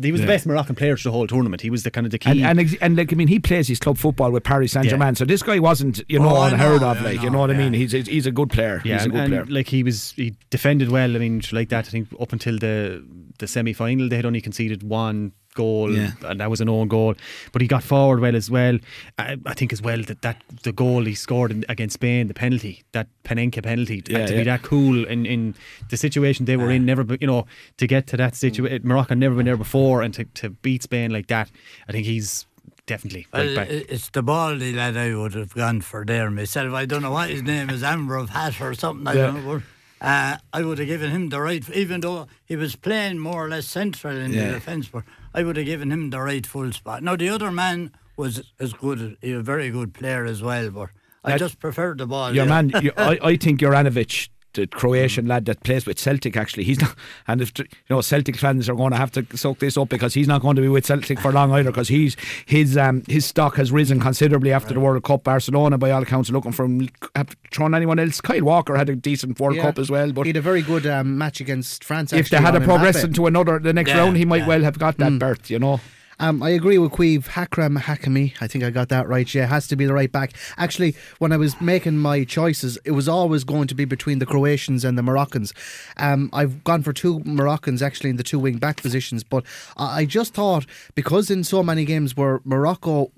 [0.01, 0.25] He was Yeah.
[0.25, 1.61] the best Moroccan player through the whole tournament.
[1.61, 2.31] He was the kind of the key.
[2.31, 4.87] And and, ex- and like I mean, he plays his club football with Paris Saint
[4.87, 5.09] Germain.
[5.09, 5.13] Yeah.
[5.13, 6.97] So this guy wasn't, you know, Oh, unheard know, of.
[6.97, 7.73] I Like you know, know what I mean?
[7.73, 8.81] He's he's he's a good player.
[8.83, 9.45] yeah, he's a and, good and, player.
[9.45, 11.15] like he was, he defended well.
[11.15, 11.85] I mean, like that.
[11.85, 13.05] I think up until the
[13.37, 16.11] the semi final, they had only conceded one goal, Yeah.
[16.23, 17.15] and that was an own goal.
[17.51, 18.77] But he got forward well as well.
[19.17, 22.33] I, I think as well that, that the goal he scored in, against Spain, the
[22.35, 24.39] penalty, that Panenka penalty, Yeah, to yeah.
[24.39, 25.55] be that cool in, in
[25.89, 26.85] the situation they were in, ah.
[26.85, 28.37] never, you know, to get to that mm.
[28.37, 31.49] situation, eh, Morocco had never been there before, and to, to beat Spain like that,
[31.89, 32.45] I think he's
[32.85, 36.73] definitely Well, right it's the baldy lad I would have gone for there myself.
[36.73, 39.07] I don't know what his name is, Amber of Hat or something.
[39.07, 39.25] I Yeah.
[39.27, 39.61] don't know.
[40.01, 43.49] Uh, I would have given him the right, even though he was playing more or
[43.49, 44.47] less central in Yeah.
[44.47, 44.87] the defence.
[44.89, 45.03] But
[45.35, 47.03] I would have given him the right full spot.
[47.03, 50.71] Now the other man was as good, a very good player as well.
[50.71, 50.89] But
[51.25, 52.33] I just preferred the ball.
[52.33, 52.61] Your yeah.
[52.61, 56.35] man, you, I, I think Juranovic the Croatian lad that plays with Celtic.
[56.35, 56.95] Actually, he's not.
[57.27, 60.13] And if you know Celtic fans are going to have to soak this up because
[60.13, 61.71] he's not going to be with Celtic for long either.
[61.71, 62.15] Because he's
[62.45, 65.23] his um his stock has risen considerably after the World Cup.
[65.23, 66.89] Barcelona, by all accounts, looking for him.
[67.15, 68.21] Have thrown anyone else?
[68.21, 69.63] Kyle Walker had a decent World Yeah.
[69.63, 72.11] Cup as well, but he had a very good um, match against France.
[72.13, 73.03] if they had on a progress Mbappe.
[73.05, 74.47] into another the next Yeah, round, he might yeah.
[74.47, 75.49] well have got that berth.
[75.49, 75.79] You know.
[76.19, 77.29] Um, I agree with Queeve.
[77.29, 79.33] Hakram Hakami, I think I got that right.
[79.33, 80.33] Yeah, has to be the right back.
[80.57, 84.25] Actually, when I was making my choices, it was always going to be between the
[84.25, 85.53] Croatians and the Moroccans.
[85.97, 89.43] Um, I've gone for two Moroccans actually in the two wing back positions, but
[89.77, 93.11] I just thought because in so many games where Morocco,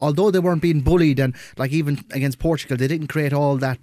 [0.00, 3.78] although they weren't being bullied and like even against Portugal, they didn't create all that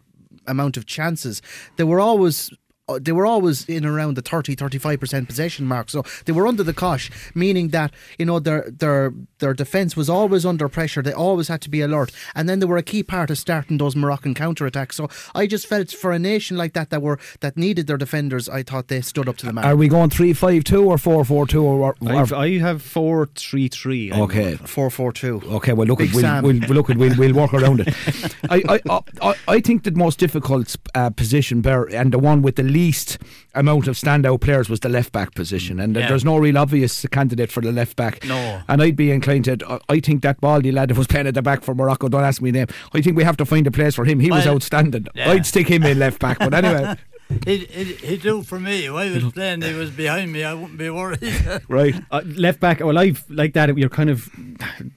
[0.47, 1.41] amount of chances.
[1.77, 2.51] They were always
[2.99, 6.73] they were always in around the 30 35% possession mark so they were under the
[6.73, 11.47] cosh meaning that you know their their their defense was always under pressure they always
[11.47, 14.33] had to be alert and then they were a key part of starting those Moroccan
[14.33, 17.87] counter attacks so I just felt for a nation like that that were that needed
[17.87, 20.63] their defenders I thought they stood up to the mark Are we going three five
[20.63, 21.95] two or four four two or?
[22.01, 24.11] or I've, I have four three three.
[24.11, 24.55] I'm okay.
[24.55, 26.43] 4-4-2 Okay, well look, Big at, we'll, Sam.
[26.43, 27.89] we'll, we'll look at we'll, we'll work around it.
[28.49, 32.55] I, I, I, I think the most difficult uh, position, Bear, and the one with
[32.55, 33.17] the least
[33.53, 36.07] amount of standout players was the left back position, and Yeah.
[36.09, 38.25] there's no real obvious candidate for the left back.
[38.25, 38.61] No.
[38.67, 39.57] and I'd be inclined to.
[39.89, 42.09] I- think that Baldy lad that was playing at the back for Morocco.
[42.09, 42.65] Don't ask me name.
[42.93, 44.19] I think we have to find a place for him.
[44.19, 45.05] He was outstanding.
[45.13, 45.29] yeah.
[45.31, 46.95] I'd stick him in left back, but anyway,
[47.45, 48.85] He, he, he do for me.
[48.85, 50.43] If I was playing, he was behind me.
[50.43, 51.61] I wouldn't be worried.
[51.67, 51.95] right.
[52.11, 53.75] Uh, left back, well, I've like that.
[53.77, 54.29] You're kind of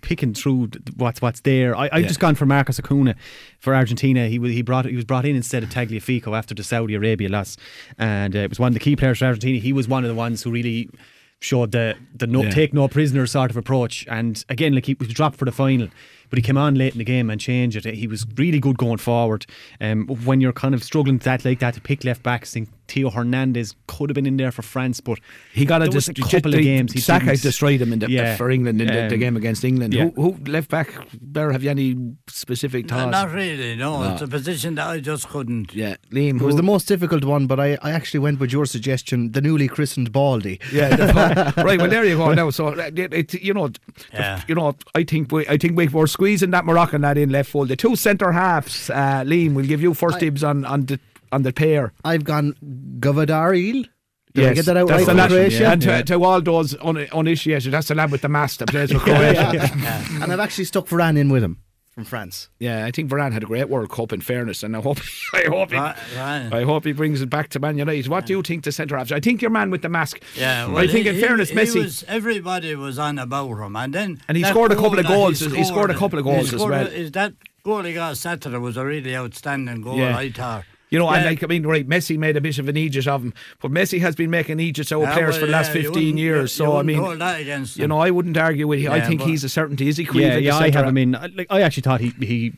[0.03, 1.77] picking through what's what's there.
[1.77, 2.09] I, I've Yeah.
[2.09, 3.14] just gone for Marcus Acuna
[3.61, 4.29] for Argentina.
[4.29, 7.29] He was he brought he was brought in instead of Tagliafico after the Saudi Arabia
[7.29, 7.57] loss,
[7.99, 9.59] and uh, it was one of the key players for Argentina.
[9.59, 10.88] He was one of the ones who really
[11.40, 12.51] showed the the no, Yeah.
[12.51, 14.07] take no prisoner sort of approach.
[14.09, 15.88] And again, like he was dropped for the final,
[16.30, 17.94] but he came on late in the game and changed it.
[17.94, 19.46] He was really good going forward.
[19.80, 23.11] Um, when you're kind of struggling that like that to pick left backs, think Theo
[23.11, 25.18] Hernandez could have been in there for France, but
[25.53, 26.92] He got a, dis- a couple of games.
[26.92, 28.37] He Saka didn't- destroyed him in the, Yeah.
[28.37, 29.94] for England in the, the Um, game against England.
[29.94, 30.11] yeah.
[30.16, 30.88] Who, who left back?
[31.20, 31.97] Bear, have you any
[32.29, 33.77] specific No, not really.
[33.77, 34.12] No, No.
[34.12, 35.75] it's a position that I just couldn't.
[35.75, 36.37] Yeah, Liam.
[36.40, 39.40] it was the most difficult one but I, I actually went with your suggestion the
[39.40, 41.79] newly christened Baldy Yeah, right.
[41.79, 42.33] Well, there you go.
[42.35, 43.81] Now, so uh, it, it, you know, the-
[44.12, 44.42] Yeah.
[44.49, 47.51] you know, I think we, I think we were squeezing that Moroccan lad in left
[47.51, 47.64] full.
[47.66, 50.99] The two centre halves, uh, Liam, we'll give you first dibs on on the
[51.35, 51.92] on the pair.
[52.05, 52.55] I've gone
[53.01, 53.88] Gavadaril
[54.35, 55.68] did I get that out that's right the for lad, Croatia?
[55.68, 58.90] And to, to all those un, uninitiated, that's the lad with the mask that plays
[58.90, 59.70] for Croatia.
[59.73, 61.61] and I've actually stuck Varane in with him
[61.92, 64.12] from France yeah, I think Varane had a great World Cup.
[64.12, 64.99] In fairness, and I hope,
[65.33, 66.49] I hope, he, Right, right.
[66.53, 68.09] I hope he brings it back to Man United.
[68.09, 69.12] What do you think the centre halves?
[69.12, 70.20] I think your man with the mask.
[70.37, 71.81] Yeah, well, I think he- in fairness, he Messi.
[71.85, 75.12] was- everybody was on about him, and then And he scored a couple of that
[75.12, 76.87] goals as- he scored a couple of goals as scored well.
[76.88, 79.97] a- Is that goal he got Saturday was a really outstanding goal?
[79.97, 80.16] Yeah.
[80.16, 80.64] I thought.
[80.90, 81.31] You know, and Yeah.
[81.31, 81.88] like I mean, right?
[81.88, 84.92] Messi made a bit of an aegis of him, but Messi has been making aegis
[84.92, 86.53] out of Yeah, players well, for the last yeah, fifteen years.
[86.59, 88.81] you So I mean, hold that against you know, I wouldn't argue with.
[88.87, 89.88] I Yeah, think he's a certainty.
[89.88, 90.07] Is he?
[90.12, 91.14] Yeah, yeah, I have him.
[91.16, 92.53] I- Like, I actually thought he he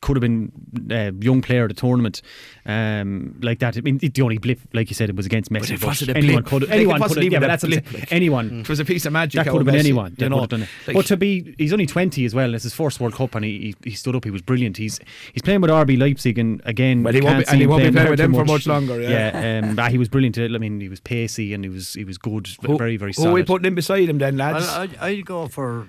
[0.00, 0.52] could have been
[0.90, 2.22] a young player of the tournament,
[2.66, 3.76] um, like that.
[3.76, 5.72] I mean, the only blip, like you said, it was against Messi.
[5.72, 6.62] it wasn't a anyone could.
[6.62, 7.10] Like, Anyone could.
[7.16, 8.12] have even Yeah, but a that's blip, like.
[8.12, 8.60] anyone.
[8.60, 9.42] It was a piece of magic.
[9.44, 10.14] That could have been Messi, anyone.
[10.18, 10.68] That You know, done it.
[10.86, 12.54] Like, but to be, he's only twenty as well.
[12.54, 14.24] It's his first World Cup, and he, he he stood up.
[14.24, 14.76] He was brilliant.
[14.76, 15.00] He's
[15.32, 17.90] he's playing with RB Leipzig, and again, Well, he won't be- and he won't be
[17.90, 19.08] playing there with too them for much longer, yeah.
[19.40, 20.38] yeah um, but he was brilliant.
[20.38, 22.48] I mean, he was pacey and he was he was good.
[22.64, 23.30] who, very very who solid.
[23.30, 24.66] are we putting in beside him then, lads?
[24.66, 25.88] Well, I'd, I'd go for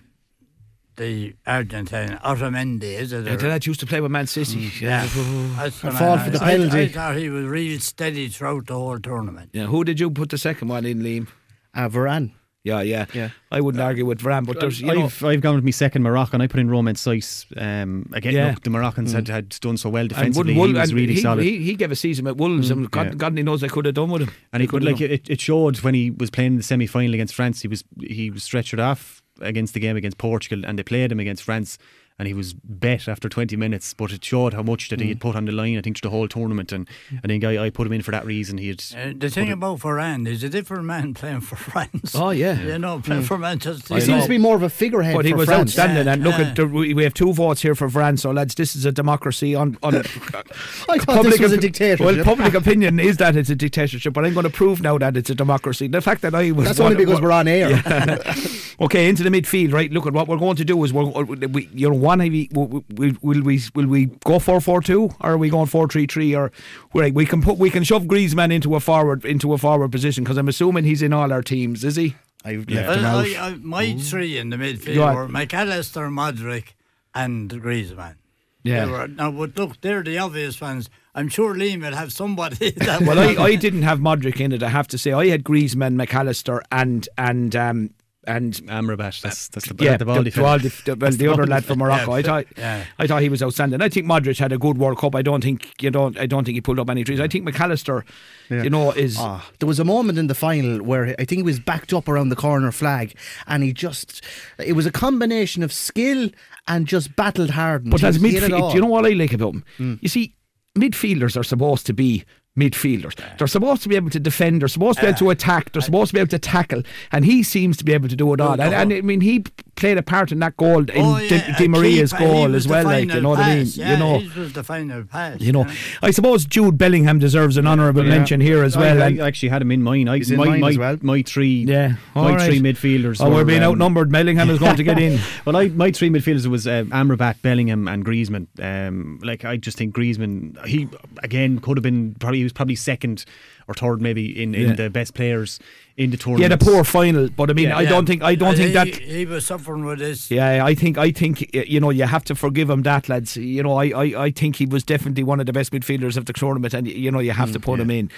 [1.00, 2.84] the Argentine Otamendi.
[2.84, 3.26] Is it?
[3.26, 4.70] Yeah, the lad used to play with Man City.
[4.80, 5.08] Yeah.
[5.56, 6.82] That's the I for the I- I- penalty.
[6.82, 9.50] I, thought he was real steady throughout the whole tournament.
[9.54, 9.66] yeah.
[9.66, 11.28] Who did you put the second one in, Liam?
[11.74, 12.32] uh, Varane
[12.64, 13.30] Yeah, yeah, Yeah.
[13.52, 16.42] I wouldn't argue with Varane, but there's, you I've, I've gone with me second Moroccan.
[16.42, 17.46] I put in Roman Saiss.
[17.60, 18.50] Um, again, Yeah.
[18.52, 20.54] look, the Moroccans had, had done so well and defensively.
[20.56, 21.44] wouldn't he was and really he, solid.
[21.44, 23.14] he, he gave a season at Wolves, and God, yeah.
[23.16, 24.32] God only knows they could have done with him.
[24.52, 26.86] and he could could like it, it showed when he was playing in the semi
[26.88, 27.62] final against France.
[27.62, 31.20] He was he was stretchered off against the game against Portugal, and they played him
[31.20, 31.78] against France.
[32.20, 35.10] And he was bet after 20 minutes, but it showed how much that he Mm.
[35.10, 36.74] had put on the line, I think, to the whole tournament.
[36.74, 36.86] And
[37.24, 38.58] I think I, I put him in for that reason.
[38.58, 38.84] He had.
[38.94, 42.14] Uh, the thing about Varane is a different man playing for France.
[42.16, 42.60] Oh, yeah.
[42.62, 43.96] you know, playing for Manchester.
[43.96, 46.06] he seems to be more of a figurehead But he was France outstanding.
[46.08, 46.50] Yeah, and look yeah.
[46.50, 48.20] at the, we we have two votes here for Varane.
[48.20, 49.56] So lads, this is a democracy.
[49.56, 49.96] On, on
[50.90, 54.26] I thought this was a dictatorship Well, public opinion is that it's a dictatorship, but
[54.26, 55.88] I'm going to prove now that it's a democracy.
[55.88, 57.82] The fact that I was that's only because we're on air
[58.82, 59.72] okay into the midfield.
[59.74, 62.50] Right, look at what we're going to do is we're we, you know one we,
[62.52, 62.68] will
[63.02, 66.08] we will we will we go four four two or are we going four three
[66.14, 66.52] three or
[66.94, 70.24] right we can put we can shove Griezmann into a forward into a forward position
[70.24, 71.84] because I'm assuming he's in all our teams.
[71.84, 72.16] Is he?
[72.46, 72.88] I've Yeah.
[72.88, 76.68] left him out I, I, my three in the midfield Go were Mac Allister, Modric,
[77.14, 78.16] and Griezmann.
[78.64, 78.86] Yeah.
[78.92, 80.90] Were, now, but look, they're the obvious ones.
[81.16, 84.64] I'm sure Liam will have somebody that Well, I, I didn't have Modric in it.
[84.64, 87.90] I have to say, I had Griezmann, Mac Allister, and and um,
[88.28, 91.64] and Amrabat, that's that's the, yeah, the Baldy the, Baldi- the- well, the other lad
[91.66, 92.12] from Morocco.
[92.12, 92.84] I thought, Yeah.
[93.00, 93.82] I thought he was outstanding.
[93.82, 95.16] I think Modric had a good World Cup.
[95.16, 96.18] I don't think you don't.
[96.20, 97.20] I don't think he pulled up any trees.
[97.20, 98.04] I think Mac Allister,
[98.50, 101.44] you know, is Ah, there was a moment in the final where I think he
[101.44, 103.16] was backed up around the corner flag,
[103.48, 104.22] and he just.
[104.58, 106.30] It was a combination of skill
[106.68, 107.90] and just battled hard.
[107.90, 109.64] But as He hit it midfield, do you know what I like about him?
[109.78, 109.94] Hmm.
[110.02, 110.36] You see,
[110.78, 112.26] midfielders are supposed to be
[112.60, 113.16] midfielders.
[113.38, 114.62] They're supposed to be able to defend.
[114.62, 115.72] They're supposed to be able to attack.
[115.72, 116.84] They're supposed to be able to tackle.
[117.12, 118.60] And he seems to be able to do it all.
[118.60, 119.44] And, and I mean, he
[119.80, 122.84] played a part in that goal in Oh, yeah, Di a Maria's goal as well.
[122.84, 123.68] Like you final know what I mean?
[123.74, 124.20] Yeah, you know.
[124.20, 125.40] his was the final pass.
[125.42, 125.74] You know, yeah.
[126.04, 128.10] I suppose Jude Bellingham deserves an honourable Yeah.
[128.18, 129.02] mention here as well.
[129.02, 130.08] I, I actually had him in mine.
[130.08, 130.98] I, He's in my, mine my, as well.
[131.02, 132.46] my three, Yeah, my all right.
[132.50, 133.22] three midfielders.
[133.22, 134.12] oh, we're were, being um, outnumbered.
[134.12, 135.20] Bellingham is going to get in.
[135.46, 138.48] Well, I, my three midfielders was um, Amrabat, Bellingham, and Griezmann.
[138.62, 140.88] Um, like I just think Griezmann, he
[141.24, 143.26] again could have been probably he was probably second
[143.68, 144.76] or third maybe in, in Yeah.
[144.76, 145.60] the best players
[146.00, 146.52] in the He tournament.
[146.52, 147.78] had a poor final, but I mean, Yeah.
[147.78, 148.88] I don't think I don't think he, that.
[148.88, 150.32] he was suffering with this.
[150.32, 153.36] Yeah, I think I think you know you have to forgive him that lads.
[153.36, 156.26] You know, I, I, I think he was definitely one of the best midfielders of
[156.26, 158.10] the tournament, and you know you have to put him in.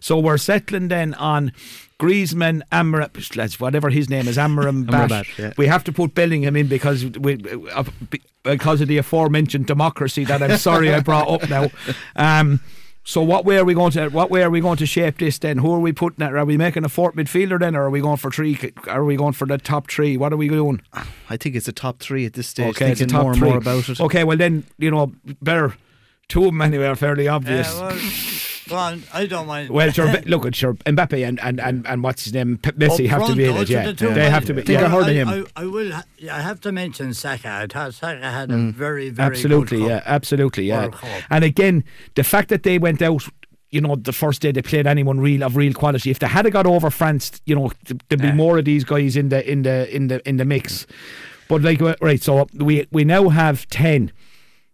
[0.00, 1.52] So we're settling then on
[2.00, 5.52] Griezmann, Amrabat, lads, whatever his name is, Amram Amrabat, yeah.
[5.56, 7.38] We have to put Bellingham in because we
[7.72, 7.84] uh,
[8.42, 11.70] because of the aforementioned democracy that I'm sorry I brought up now.
[12.16, 12.60] Um,
[13.08, 15.38] so what way are we going to what way are we going to shape this
[15.38, 15.56] then?
[15.56, 16.34] Who are we putting at?
[16.34, 18.74] Are we making a fourth midfielder then, or are we going for three?
[18.86, 20.18] Are we going for the top three?
[20.18, 20.82] What are we doing?
[21.30, 22.68] I think it's a top three at this stage.
[22.76, 23.48] Okay, it's a top more and three.
[23.48, 23.98] more about it.
[23.98, 25.74] Okay, well then you know better.
[26.28, 27.72] Two of them anyway are fairly obvious.
[27.72, 27.98] Yeah, well,
[28.72, 29.70] on, I don't mind.
[29.70, 33.20] well, sure, look at sure Mbappe and, and, and, and what's his name Messi Up
[33.20, 33.68] have to be in it.
[33.68, 34.62] Yeah, the they have to be.
[34.62, 34.88] I think I Yeah.
[34.88, 35.28] heard of him.
[35.28, 35.92] I, I will.
[35.92, 37.68] Ha- I have to mention Saka.
[37.74, 40.90] I Saka had a very, very absolutely, good yeah, absolutely, yeah.
[41.30, 43.24] And again, the fact that they went out.
[43.70, 46.10] You know, the first day they played anyone real of real quality.
[46.10, 47.70] If they had got over France, you know,
[48.08, 50.86] there'd be more of these guys in the in the in the in the mix.
[51.48, 54.10] But like, uh, right, so we we now have ten.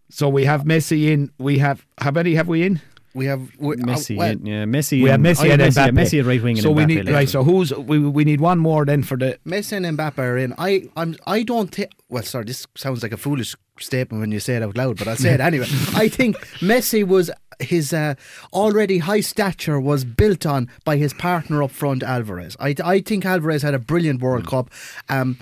[0.09, 1.29] So we have Messi in.
[1.37, 2.79] We have how many have we in?
[3.15, 5.01] We have we, Messi, uh, well, yeah, Messi.
[5.01, 5.97] We have and- Messi I and Messi, Mbappe.
[5.97, 6.55] Messi at right wing.
[6.57, 7.15] So and we need left.
[7.15, 7.29] right.
[7.29, 10.53] So who's we we need one more then for the Messi and Mbappe are in.
[10.57, 11.91] I I'm I don't think.
[12.09, 15.07] Well, sorry, this sounds like a foolish statement when you say it out loud, but
[15.07, 15.67] I'll say it anyway.
[15.95, 18.15] I think Messi was his uh,
[18.51, 22.57] already high stature was built on by his partner up front, Alvarez.
[22.59, 24.69] I I think Alvarez had a brilliant World Cup.
[25.07, 25.37] Um,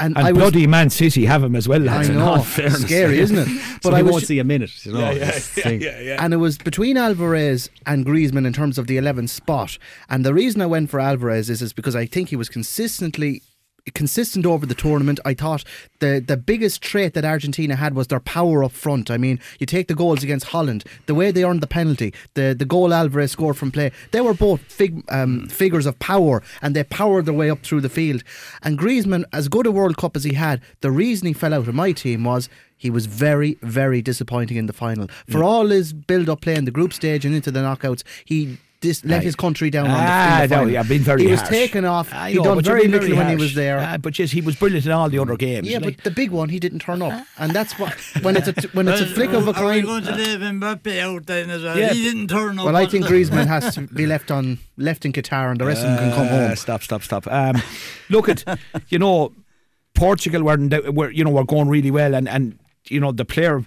[0.00, 0.42] and, and I was.
[0.42, 1.82] bloody Man City have him as well.
[1.82, 3.48] I Lads, in know, scary, isn't it?
[3.82, 4.84] But But I I won't see a minute.
[4.84, 5.82] You know, this thing.
[5.84, 9.78] and it was between Alvarez and Griezmann in terms of the 11th spot.
[10.08, 13.42] And the reason I went for Alvarez is, is because I think he was consistently
[13.94, 15.20] consistent over the tournament.
[15.24, 15.64] I thought
[16.00, 19.10] the the biggest trait that Argentina had was their power up front.
[19.10, 22.54] I mean, you take the goals against Holland, the way they earned the penalty, the
[22.58, 23.92] the goal Alvarez scored from play.
[24.10, 27.82] They were both fig, um, figures of power, and they powered their way up through
[27.82, 28.22] the field.
[28.62, 31.68] And Griezmann, as good a World Cup as he had, the reason he fell out
[31.68, 35.08] of my team was he was very, very disappointing in the final.
[35.28, 38.58] For all his build-up play in the group stage and into the knockouts, he.
[38.80, 39.24] Dis- let Aye.
[39.24, 39.96] his country down Ah, on
[40.38, 40.72] the, in the no, final.
[40.72, 42.12] yeah, been very He was taken off.
[42.14, 43.80] I He know, done but very being little when he was there.
[43.80, 45.66] Ah, but yes, he was brilliant in all the other games.
[45.68, 48.46] Yeah, like- but the big one he didn't turn up, and that's what when it's
[48.46, 49.64] a when it's a flick of a coin.
[49.64, 51.76] Are we going to leave Mbappe out then as well?
[51.76, 51.92] Yeah.
[51.92, 52.66] He didn't turn up.
[52.66, 55.82] Well, I think Griezmann has to be left on left in Qatar, and the rest
[55.84, 56.56] of them can come Uh, home.
[56.56, 57.26] Stop, stop, stop.
[57.26, 57.60] Um,
[58.10, 58.44] look at,
[58.90, 59.32] you know,
[59.94, 60.56] Portugal were,
[60.92, 63.64] were, you know, were going really well, and and you know the player.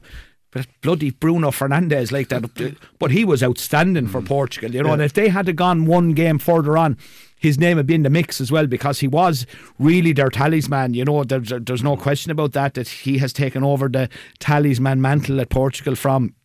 [0.51, 4.71] But bloody Bruno Fernandes like that, but he was outstanding for Portugal.
[4.71, 6.97] You know, and if they had gone one game further on,
[7.39, 9.47] his name would be in the mix as well because he was
[9.79, 10.93] really their talisman.
[10.93, 12.73] You know, there's there's no question about that.
[12.73, 14.09] That he has taken over the
[14.39, 16.35] talisman mantle at Portugal from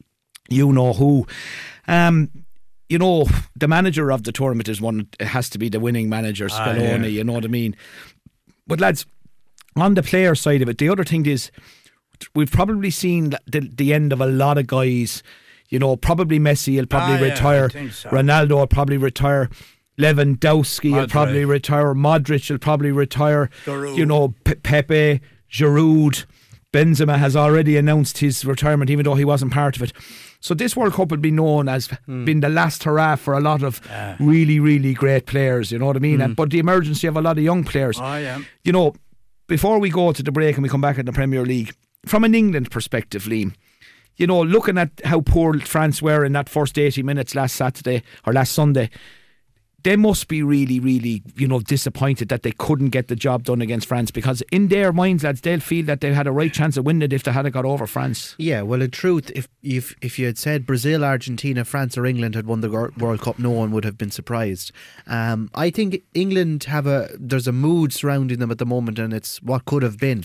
[0.49, 1.27] you know who.
[1.89, 2.31] Um,
[2.89, 5.09] you know, the manager of the tournament is one.
[5.19, 7.13] It has to be the winning manager, Scaloni.
[7.13, 7.75] You know what I mean?
[8.67, 9.05] But lads,
[9.77, 11.51] on the player side of it, the other thing is
[12.35, 15.23] we've probably seen the, the end of a lot of guys.
[15.69, 17.69] You know, probably Messi will probably Ah, retire.
[17.69, 18.09] think so.
[18.11, 19.51] Ronaldo will probably retire.
[19.99, 21.95] Lewandowski will probably retire.
[21.95, 23.51] Modric will probably retire.
[23.65, 23.97] Giroud.
[23.97, 26.27] You know, Pe- Pepe, Giroud,
[26.73, 29.93] Benzema has already announced his retirement, even though he wasn't part of it.
[30.41, 32.25] So this World Cup will be known as hmm.
[32.25, 34.17] being the last hurrah for a lot of ah.
[34.21, 35.73] really, really great players.
[35.73, 36.17] You know what I mean?
[36.17, 36.23] Hmm.
[36.23, 37.99] And, but the emergency of a lot of young players.
[37.99, 38.41] Oh, yeah.
[38.63, 38.95] You know,
[39.47, 41.75] before we go to the break and we come back in the Premier League,
[42.07, 43.55] from an England perspective, Liam,
[44.17, 48.03] you know, looking at how poor France were in that first 80 minutes last Saturday
[48.27, 48.91] or last Sunday,
[49.83, 53.63] they must be really, really, you know, disappointed that they couldn't get the job done
[53.63, 56.77] against France because in their minds, lads, they'll feel that they had a right chance
[56.77, 58.35] of winning it if they had got over France.
[58.37, 62.35] Yeah, well, in truth, if if if you had said Brazil, Argentina, France, or England
[62.35, 64.73] had won the World Cup, no one would have been surprised.
[65.07, 69.13] Um, I think England have a there's a mood surrounding them at the moment, and
[69.13, 70.25] it's what could have been.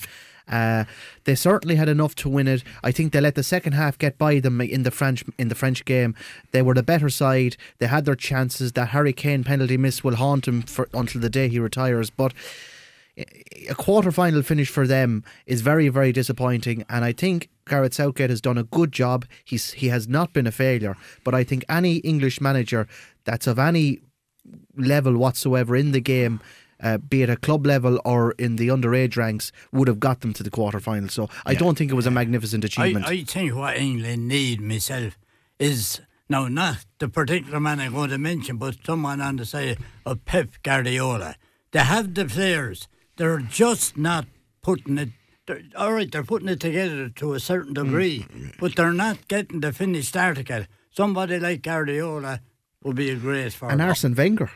[0.52, 0.84] Uh,
[1.24, 2.64] they certainly had enough to win it.
[2.84, 5.56] I think they let the second half get by them in the French in the
[5.56, 6.16] French game.
[6.52, 7.58] They were the better side.
[7.80, 8.74] They had their chances.
[8.74, 12.10] That Harry Kane penalty miss will haunt him for, until the day he retires.
[12.10, 12.34] But
[13.70, 18.30] a quarter final finish for them is very very disappointing and I think Gareth Southgate
[18.30, 21.66] has done a good job he's he has not been a failure but I think
[21.68, 22.88] any English manager
[23.26, 24.00] that's of any
[24.78, 26.40] level whatsoever in the game
[26.82, 30.34] uh, be it at club level or in the underage ranks would have got them
[30.34, 33.24] to the quarter final so I don't think it was a magnificent achievement I, I
[33.24, 35.18] think what England need myself
[35.60, 39.78] is now not the particular man I'm going to mention, but someone on the side
[40.06, 41.36] of Pep Guardiola.
[41.72, 42.88] They have the players.
[43.18, 44.26] They're just not
[44.62, 45.10] putting it.
[45.46, 48.26] they're- All right, they're putting it together to a certain degree,
[48.62, 50.66] but they're not getting the finished article.
[50.90, 52.40] Somebody like Guardiola
[52.84, 53.82] would be a great for and.
[53.82, 54.52] Arsene Wenger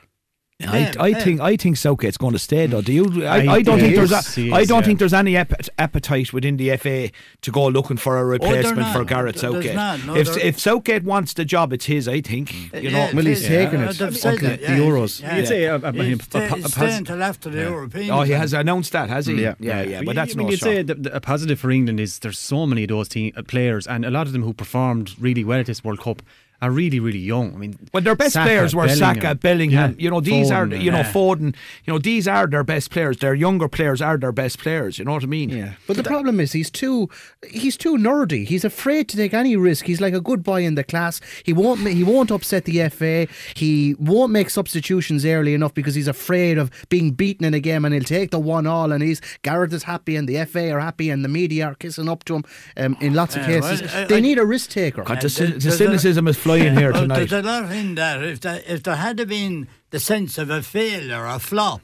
[0.64, 2.82] I, I think I think Southgate's going to stay though.
[2.82, 3.26] Do you?
[3.26, 4.86] I, I I don't think think there's he is, I don't yeah.
[4.86, 8.96] think there's any ap- appetite within the FA to go looking for a replacement not.
[8.96, 9.76] for Gareth There's Southgate.
[9.76, 12.08] No, if there- if Southgate wants the job, it's his.
[12.08, 12.54] I think.
[12.74, 14.58] You know, Yeah, Well, he's taken it they've until said the.
[14.66, 15.36] Euros.
[15.36, 18.12] You'd say, He's stay- he's staying till after the European.
[18.12, 19.34] oh, he has announced that, has he?
[19.42, 19.56] Yeah.
[19.60, 20.02] yeah, yeah.
[20.06, 22.66] But that's I mean, you'd say the, the, a positive for England is there's so
[22.66, 25.60] many of those team, uh, players, and a lot of them who performed really well
[25.60, 26.22] at this World Cup
[26.62, 27.54] are really, really young.
[27.54, 29.16] I mean, Well, their best Saka, players were Bellingham.
[29.22, 29.92] Saka, Bellingham.
[29.92, 31.12] Yeah, You know, these are you know yeah.
[31.12, 31.56] Foden.
[31.86, 33.18] You know, these are their best players.
[33.18, 34.98] Their younger players are their best players.
[34.98, 35.50] You know what I mean?
[35.50, 37.10] Yeah, but the problem is he's too
[37.50, 38.46] he's too nerdy.
[38.46, 39.86] He's afraid to take any risk.
[39.86, 41.22] He's like a good boy in the class.
[41.44, 43.28] He won't he won't upset the FA.
[43.56, 47.86] He won't make substitutions early enough because he's afraid of being beaten in a game,
[47.86, 48.92] and he'll take the one all.
[48.92, 52.10] And he's Garrett is happy, and the FA are happy, and the media are kissing
[52.10, 52.44] up to him.
[52.78, 55.04] Um, in lots of Yeah, cases, well, I- they I- need a risk taker.
[55.04, 57.08] God, the, And the cynicism is flying here Well.
[57.08, 58.24] There's a lot in there.
[58.24, 61.82] If there, if there had been the sense of a failure, a flop,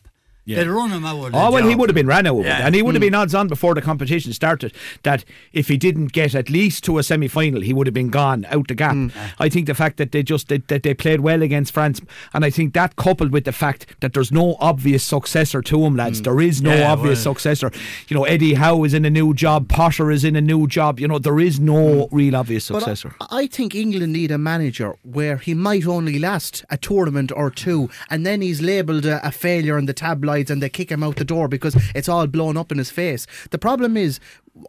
[0.56, 2.66] they'd run him out Oh well, he would have been ran over, Yeah.
[2.66, 3.08] and he would have hmm.
[3.08, 4.74] been odds on before the competition started.
[5.04, 5.24] That
[5.54, 8.45] if he didn't get at least to a semi final, he would have been gone
[8.49, 8.93] out the gap.
[8.93, 9.08] Hmm.
[9.39, 12.02] I think the fact that they just they, that they played well against France,
[12.34, 15.95] and I think that coupled with the fact that there's no obvious successor to him,
[15.95, 16.20] lads.
[16.20, 16.24] Hmm.
[16.24, 17.72] There is no Yeah, obvious well- successor.
[18.08, 20.99] You know, Eddie Howe is in a new job, Potter is in a new job.
[20.99, 23.16] You know, there is no real obvious But I- successor.
[23.30, 27.89] I, think England need a manager where he might only last a tournament or two,
[28.10, 29.93] and then he's labelled a, a failure in the
[30.42, 32.92] tabloids, and they kick him out the door because it's all blown up in his
[32.92, 33.28] face.
[33.52, 34.20] The problem is.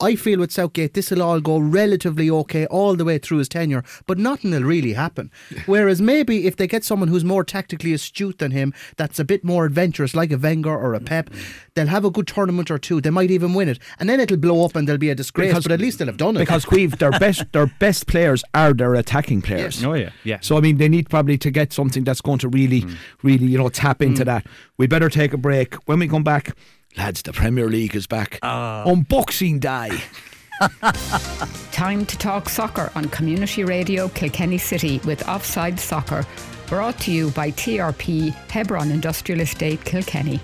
[0.00, 3.48] I feel with Southgate, this will all go relatively okay all the way through his
[3.48, 5.30] tenure, but nothing will really happen.
[5.66, 9.42] Whereas maybe if they get someone who's more tactically astute than him, that's a bit
[9.44, 11.06] more adventurous, like a Wenger or a mm-hmm.
[11.06, 11.30] Pep,
[11.74, 13.00] they'll have a good tournament or two.
[13.00, 15.50] They might even win it, and then it'll blow up and there'll be a disgrace.
[15.50, 16.40] Because- but at least they'll have done it.
[16.40, 19.84] Because Queeve, their best their best players are their attacking players.
[19.84, 20.38] Oh yeah, yeah.
[20.40, 22.96] So I mean, they need probably to get something that's going to really, mm.
[23.22, 24.26] really, you know, tap into mm.
[24.26, 24.46] that.
[24.78, 25.74] We better take a break.
[25.86, 26.56] When we come back,
[26.96, 28.84] lads, the Premier League is back ah.
[28.88, 29.90] on Boxing Day.
[31.72, 36.24] Time to talk soccer on Community Radio Kilkenny City with Offside Soccer.
[36.66, 40.40] Brought to you by TRP Hebron Industrial Estate Kilkenny.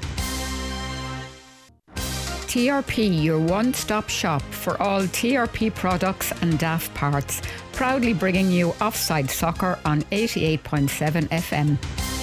[2.49, 7.43] TRP, your one stop shop for all TRP products and DAF parts,
[7.73, 12.18] proudly bringing you Offside Soccer on 88.7 FM.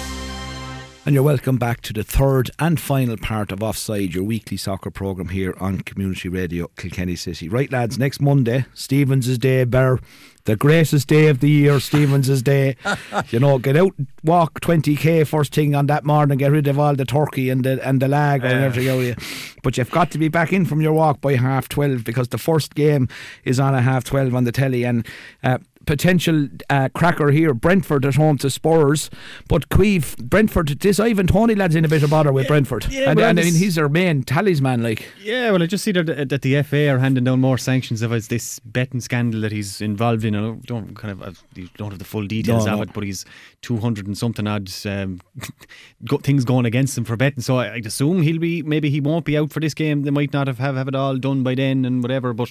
[1.06, 4.90] And you're welcome back to the third and final part of Offside, your weekly soccer
[4.90, 7.48] programme here on Community Radio Kilkenny City.
[7.48, 10.00] Right, lads, next Monday, Stephen's Day, Bear,
[10.46, 12.74] the greatest day of the year, Stephen's Day.
[13.30, 13.92] you know, get out,
[14.24, 17.86] walk 20k first thing on that morning, get rid of all the turkey and the,
[17.86, 19.14] and the lag or everything of you.
[19.62, 22.38] But you've got to be back in from your walk by half 12 because the
[22.38, 23.08] first game
[23.44, 24.82] is on at half 12 on the telly.
[24.82, 25.06] And
[25.44, 27.54] uh, potential uh, cracker here.
[27.54, 29.08] Brentford at home to Spurs,
[29.48, 30.68] but Queeve Brentford.
[30.80, 33.42] This Ivan Toney lad's in a bit of bother with Brentford, yeah, and, and I
[33.44, 34.82] mean he's their main talisman.
[34.82, 38.02] Like Yeah, well, I just see that, that the FA are handing down more sanctions
[38.02, 40.34] of his, this betting scandal that he's involved in.
[40.36, 42.82] I don't- kind of you don't have the full details No, of no.
[42.82, 43.24] it, but he's
[43.62, 45.20] two hundred and something odd um,
[46.22, 47.40] things going against him for betting.
[47.42, 50.02] So I, I'd assume he'll be maybe he won't be out for this game.
[50.02, 52.50] They might not have have, have it all done by then and whatever, but.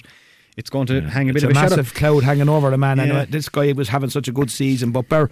[0.56, 1.76] It's going to hang a bit it's a of a shadow.
[1.76, 2.98] massive cloud hanging over the man.
[2.98, 3.18] Yeah.
[3.18, 5.30] uh, this guy was having such a good season, but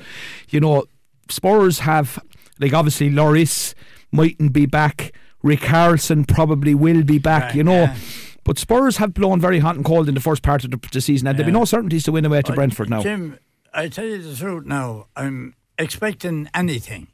[0.50, 0.84] you know,
[1.30, 2.18] Spurs have
[2.60, 3.74] like obviously Lloris
[4.12, 5.12] mightn't be back.
[5.42, 7.44] Richarlison probably will be back.
[7.44, 7.82] Right, you know.
[7.84, 7.96] yeah.
[8.44, 11.00] But Spurs have blown very hot and cold in the first part of the, the
[11.00, 13.02] season, and there'll be no certainties to win away to Brentford now.
[13.02, 13.38] Jim,
[13.72, 17.08] I tell you the truth now, I'm expecting anything.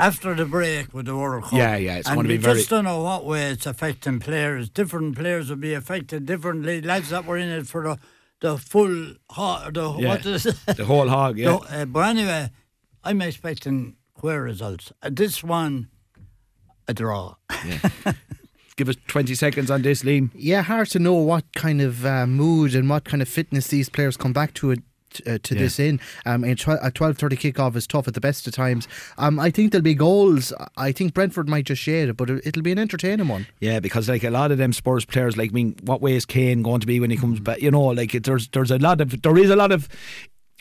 [0.00, 1.52] After the break with the World Cup.
[1.52, 4.18] Yeah, yeah, it's and gonna be we very- just don't know what way it's affecting
[4.20, 4.68] players.
[4.70, 6.80] Different players will be affected differently.
[6.82, 7.98] Lads that were in it for the
[8.40, 10.08] the full ho- the Yeah.
[10.08, 10.56] what is it?
[10.76, 11.46] The whole hog, yeah.
[11.50, 12.50] No, uh, but anyway,
[13.04, 14.92] I'm expecting queer results.
[15.02, 15.88] Uh, this one,
[16.88, 17.34] a draw.
[18.76, 20.30] Give us 20 seconds on this, Liam.
[20.34, 23.90] Yeah, hard to know what kind of uh, mood and what kind of fitness these
[23.90, 24.80] players come back to it.
[25.26, 25.60] Uh, to Yeah.
[25.62, 28.52] this in um, a tw- a twelve thirty kickoff is tough at the best of
[28.52, 28.86] times.
[29.18, 30.52] Um, I think there'll be goals.
[30.76, 33.46] I think Brentford might just shade it, but it- it'll be an entertaining one.
[33.60, 36.24] Yeah, because like a lot of them Spurs players, like I mean, what way is
[36.24, 37.60] Kane going to be when he comes back?
[37.60, 39.88] You know, like it, there's there's a lot of there is a lot of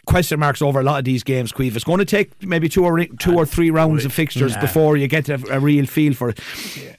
[0.05, 1.51] question marks over a lot of these games.
[1.51, 4.97] Queeve, it's going to take maybe two or two or three rounds of fixtures before
[4.97, 6.39] you get a, a real feel for it.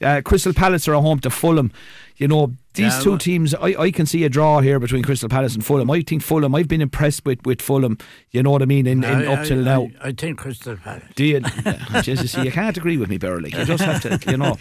[0.01, 1.71] Uh, Crystal Palace are at home to Fulham.
[2.17, 5.03] You know, these Yeah, two well- teams, I, I can see a draw here between
[5.03, 5.89] Crystal Palace and Fulham.
[5.91, 6.55] I think Fulham.
[6.55, 7.97] I've been impressed with, with Fulham.
[8.31, 8.87] You know what I mean?
[8.87, 9.89] In, in I- up till now.
[10.01, 11.03] I, I think Crystal Palace.
[11.15, 11.41] Do you?
[11.65, 13.49] Yeah, just, you see, you can't agree with me, Barry.
[13.51, 14.57] You just have to, you know,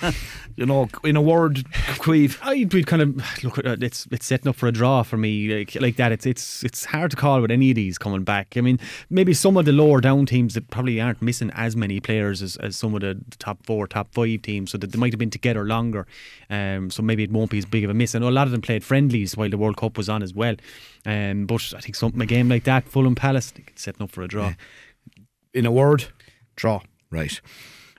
[0.56, 0.88] you know.
[1.04, 1.64] In a word,
[1.98, 2.38] Queeve.
[2.42, 3.58] I'd be kind of look.
[3.58, 6.12] uh, It's it's setting up for a draw for me like like that.
[6.12, 8.56] It's it's it's hard to call with any of these coming back.
[8.56, 12.00] I mean, maybe some of the lower down teams that probably aren't missing as many
[12.00, 15.12] players as, as some of the top four, top five teams, so that they might
[15.12, 16.06] have been together longer.
[16.50, 18.14] Um, so maybe it won't be as big of a miss.
[18.14, 20.32] I know a lot of them played friendlies while the World Cup was on as
[20.34, 20.56] well.
[21.06, 24.02] Um, but I think something a game like that, Fulham Palace, I think it's setting
[24.02, 24.52] up for a draw.
[25.54, 26.04] In a word,
[26.56, 26.80] Draw.
[27.10, 27.40] right.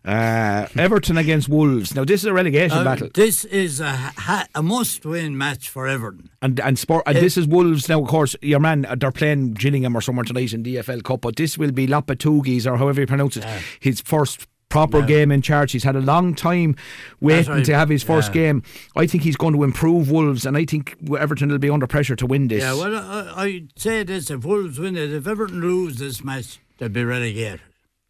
[0.03, 1.93] Uh, Everton against Wolves.
[1.93, 5.87] Now this is a relegation Uh, battle, This is a, ha- a must-win match for
[5.87, 6.31] Everton.
[6.41, 7.03] and and sport.
[7.05, 7.87] And this is Wolves.
[7.87, 11.03] Now, of course, your man uh, they're playing Gillingham or somewhere tonight in the EFL
[11.03, 13.45] Cup, but this will be Lopatugis or however you pronounce it.
[13.79, 14.47] His first.
[14.71, 15.71] Proper game in charge.
[15.73, 16.75] He's had a long time
[17.19, 17.65] waiting right.
[17.65, 18.41] to have his first Yeah.
[18.41, 18.63] game.
[18.95, 22.15] I think he's going to improve Wolves, and I think Everton will be under pressure
[22.15, 22.63] to win this.
[22.63, 26.59] Yeah, well, I, I'd say this: if Wolves win it, if Everton lose this match,
[26.77, 27.61] they'll be relegated.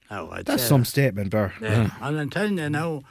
[0.09, 0.86] No, I'd That's some that.
[0.86, 1.53] statement, Burr.
[1.62, 1.89] Yeah.
[2.01, 3.01] And I'm telling you now,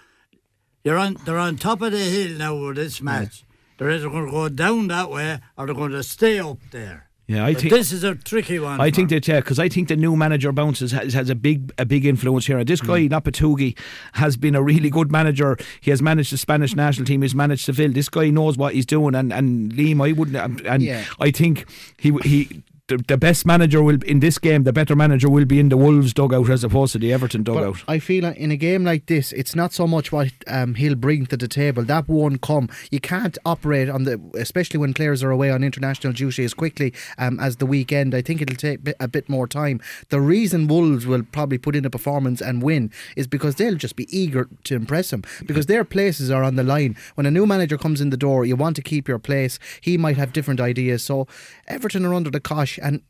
[0.85, 1.17] you're on.
[1.25, 3.45] They're on top of the hill now with this match.
[3.79, 7.10] They're either going to go down that way or they're going to stay up there.
[7.31, 8.81] Yeah, I think this is a tricky one.
[8.81, 11.72] I think that yeah, because I think the new manager bounces has, has a big
[11.78, 12.59] a big influence here.
[12.59, 13.14] And this guy Hmm.
[13.14, 13.78] Napatugi
[14.14, 15.57] has been a really good manager.
[15.81, 17.22] He has managed the Spanish national team.
[17.22, 17.93] He's managed Seville.
[17.93, 19.14] This guy knows what he's doing.
[19.14, 20.37] And and Liam, I wouldn't.
[20.37, 21.05] And, and Yeah.
[21.20, 21.66] I think
[21.97, 22.62] he he.
[22.91, 24.64] The, the best manager will in this game.
[24.64, 27.55] The better manager will be in the Wolves dugout as opposed to the Everton But
[27.55, 27.84] dugout.
[27.86, 31.26] I feel in a game like this, it's not so much what um, he'll bring
[31.26, 31.84] to the table.
[31.84, 32.68] That won't come.
[32.91, 36.93] You can't operate on the, especially when players are away on international duty as quickly
[37.16, 38.12] um, as the weekend.
[38.12, 39.80] I think it'll take a bit more time.
[40.09, 43.95] The reason Wolves will probably put in a performance and win is because they'll just
[43.95, 46.97] be eager to impress him because their places are on the line.
[47.14, 49.61] When a new manager comes in the door, you want to keep your place.
[49.80, 51.05] He might have different ideas.
[51.05, 51.28] So
[51.71, 53.03] Everton are under the cosh and.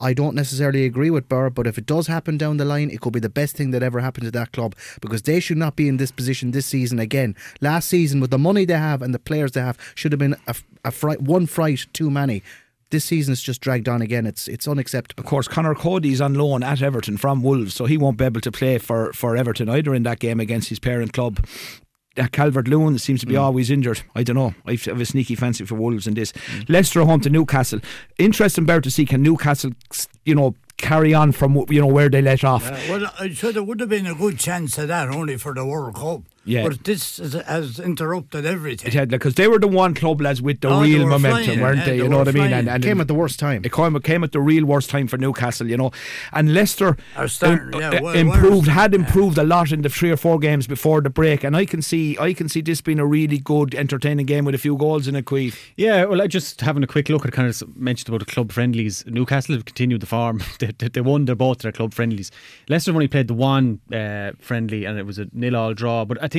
[0.00, 3.00] I don't necessarily agree with Burr, but if it does happen down the line, it
[3.00, 5.74] could be the best thing that ever happened to that club because they should not
[5.74, 7.34] be in this position this season again.
[7.60, 10.36] Last season, with the money they have and the players they have, should have been
[10.46, 10.54] a,
[10.84, 12.44] a fright, one fright too many.
[12.90, 14.24] This season is just dragged on again.
[14.24, 15.20] It's it's unacceptable.
[15.20, 18.40] Of course, Conor Coady's on loan at Everton from Wolves, so he won't be able
[18.42, 21.44] to play for, for Everton either in that game against his parent club.
[22.18, 23.40] Uh, Calvert Lewin seems to be mm.
[23.40, 24.02] always injured.
[24.14, 24.54] I don't know.
[24.66, 26.32] I have a sneaky fancy for Wolves in this.
[26.32, 26.68] Mm.
[26.68, 27.80] Leicester are home to Newcastle.
[28.18, 29.72] Interesting, Bear, to see can Newcastle,
[30.24, 32.66] you know, carry on from you know where they let off.
[32.66, 35.52] Uh, well, I said there would have been a good chance of that only for
[35.52, 36.22] the World Cup.
[36.48, 36.66] Yeah.
[36.68, 38.88] But this has, has interrupted everything.
[38.88, 41.44] It had because they were the one club lads with the Oh, real were momentum,
[41.44, 41.90] flying, weren't yeah, they?
[41.98, 42.48] they You know what I mean?
[42.48, 42.52] flying.
[42.54, 43.62] And, and Came at the worst time.
[43.64, 45.90] It came, it came at the real worst time for Newcastle, you know.
[46.32, 46.96] And Leicester
[47.26, 48.74] starting, im- yeah, well, improved, worse.
[48.74, 51.44] had improved a lot in the three or four games before the break.
[51.44, 54.54] And I can see, I can see this being a really good, entertaining game with
[54.54, 55.58] a few goals in a Queeve.
[55.76, 58.52] Yeah, well, I just having a quick look at kind of mentioned about the club
[58.52, 59.04] friendlies.
[59.06, 60.40] Newcastle have continued the farm.
[60.60, 62.30] they, they, they won their both their club friendlies.
[62.68, 66.04] Leicester only played the one uh, friendly, and it was a nil-all draw.
[66.04, 66.37] But I think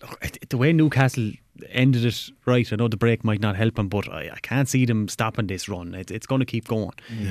[0.00, 1.32] look, it- the way Newcastle
[1.70, 2.72] ended it right.
[2.72, 5.46] I know the break might not help them, but I, I can't see them stopping
[5.46, 5.94] this run.
[5.94, 6.90] It, it's going to keep going.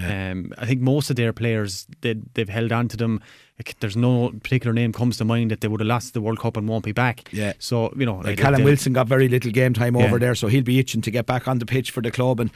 [0.09, 3.21] Um, I think most of their players they, they've held on to them.
[3.59, 6.39] Like, There's no particular name comes to mind that they would have lost the World
[6.39, 7.29] Cup and won't be back.
[7.33, 7.53] Yeah.
[7.59, 10.17] So you know, Like Callum they- Wilson got very little game time over Yeah.
[10.19, 12.39] there, so he'll be itching to get back on the pitch for the club.
[12.39, 12.49] And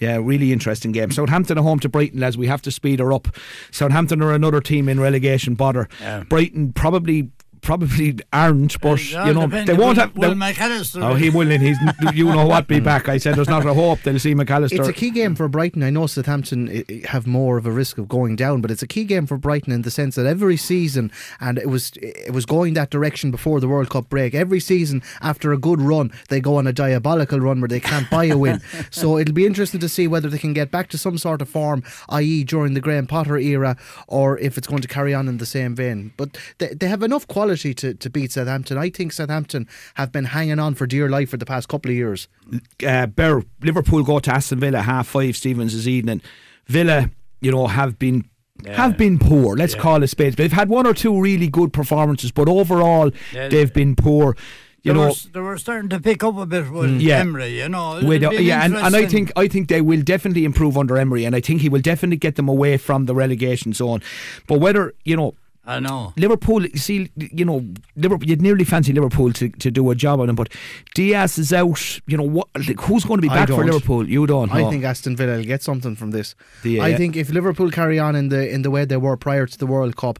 [0.00, 1.12] yeah, really interesting game.
[1.12, 2.36] Southampton are home to Brighton, lads.
[2.36, 3.28] We have to speed her up.
[3.70, 5.88] Southampton are another team in relegation bother.
[6.00, 6.24] Yeah.
[6.24, 7.30] Brighton probably
[7.62, 9.66] probably aren't, but It you know depends.
[9.70, 10.14] they won't have.
[10.16, 11.78] Will they- Mac Allister Oh, he will, and he's
[12.12, 13.08] you know what, be back.
[13.08, 14.80] I said there's not a hope they'll see Mac Allister.
[14.80, 15.82] It's a key game for Brighton.
[15.82, 18.82] I know Southampton i- i- have more of a risk of going down, but it's
[18.82, 21.10] a key game for Brighton in the sense that every season,
[21.40, 24.34] and it was it was going that direction before the World Cup break.
[24.34, 28.10] Every season after a good run, they go on a diabolical run where they can't
[28.10, 28.60] buy a win.
[28.90, 31.48] so it'll be interesting to see whether they can get back to some sort of
[31.48, 33.76] form, i.e., during the Graham Potter era,
[34.08, 36.12] or if it's going to carry on in the same vein.
[36.16, 38.78] But they, they have enough quality quality to, to beat Southampton.
[38.78, 41.96] I think Southampton have been hanging on for dear life for the past couple of
[41.96, 42.28] years.
[42.86, 45.36] uh, Bear, Liverpool go to Aston Villa half five.
[45.36, 46.22] Stephen's this evening.
[46.66, 48.24] Villa, you know, have been.
[48.66, 49.56] Have been poor.
[49.56, 50.36] Let's call it spades.
[50.36, 53.48] They've had one or two really good performances, but overall Yeah.
[53.48, 54.36] they've been poor.
[54.84, 57.18] You they, know, were, they were starting to pick up a bit with Yeah.
[57.18, 58.00] Emery, you know.
[58.04, 61.24] with, It'll yeah, and, and I think I think they will definitely improve under Emery,
[61.24, 64.00] and I think he will definitely get them away from the relegation zone.
[64.46, 65.34] But whether you know
[65.64, 66.12] I know.
[66.16, 70.18] Liverpool, you see, you know, Liverpool, you'd nearly fancy Liverpool to, to do a job
[70.18, 70.48] on them, but
[70.94, 72.00] Diaz is out.
[72.06, 72.48] You know, what?
[72.56, 73.64] Like, who's going to be back for.
[73.64, 74.08] Liverpool?
[74.08, 74.52] You don't.
[74.52, 74.70] I no.
[74.70, 76.34] think Aston Villa will get something from this.
[76.62, 76.96] Do you, I yeah?
[76.96, 79.66] think if Liverpool carry on in the in the way they were prior to the
[79.66, 80.18] World Cup,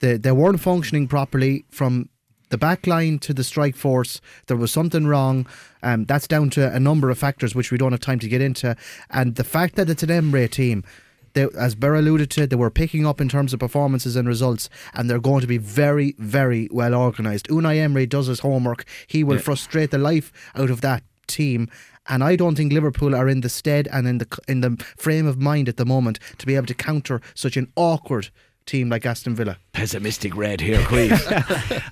[0.00, 2.10] they they weren't functioning properly from
[2.50, 4.20] the back line to the strike force.
[4.46, 5.46] There was something wrong.
[5.82, 8.42] Um, that's down to a number of factors which we don't have time to get
[8.42, 8.76] into.
[9.08, 10.84] And the fact that it's an Emery team.
[11.32, 14.68] They, as Bear alluded to, they were picking up in terms of performances and results,
[14.94, 17.48] and they're going to be very, very well organised.
[17.48, 18.84] Unai Emery does his homework.
[19.06, 21.68] He will frustrate the life out of that team.
[22.08, 25.26] And I don't think Liverpool are in the stead and in the in the frame
[25.26, 28.30] of mind at the moment to be able to counter such an awkward
[28.70, 29.58] team like Aston Villa.
[29.72, 31.10] pessimistic red here, Queen.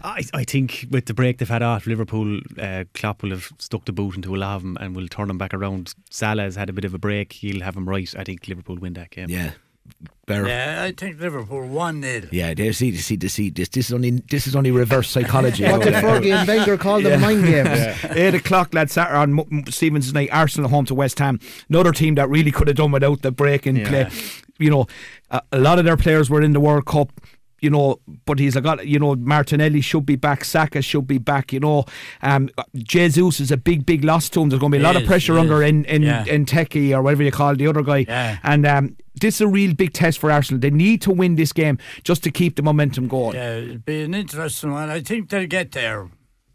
[0.03, 3.85] I, I think with the break they've had off, Liverpool, uh, Klopp will have stuck
[3.85, 5.95] the boot into a lot of them and will turn them back around.
[6.11, 7.33] Salah has had a bit of a break.
[7.33, 8.12] He'll have him right.
[8.16, 9.29] I think Liverpool win that game.
[9.29, 9.53] yeah,
[10.26, 10.47] Bear.
[10.47, 12.29] Yeah, I think Liverpool 1 0.
[12.31, 12.72] Yeah, there.
[12.74, 13.51] See, see, see, see.
[13.51, 15.64] This, this is only, this is only reverse psychology.
[15.64, 17.20] What did Fergie and Wenger call them?
[17.20, 18.05] Mind games.
[18.16, 18.93] Eight o'clock, lads.
[18.93, 20.29] Saturday on Stephen's night.
[20.31, 21.41] Arsenal home to West Ham.
[21.70, 24.11] Another team that really could have done without the break in play.
[24.59, 24.86] You know,
[25.30, 27.12] a, a lot of their players were in the World Cup.
[27.61, 31.52] You know, but he's got you know Martinelli should be back, Saka should be back.
[31.52, 31.86] You know,
[32.22, 34.48] um, Jesus is a big, big loss to him.
[34.48, 36.24] There's going to be a lot of pressure under in in, Yeah.
[36.26, 38.04] in Techie or whatever you call the other guy.
[38.06, 38.38] Yeah.
[38.44, 40.61] And um, this is a real big test for Arsenal.
[40.61, 43.34] They need to win this game just to keep the momentum going.
[43.34, 44.88] Yeah, it'll be an interesting one.
[44.88, 46.09] I think they'll get there.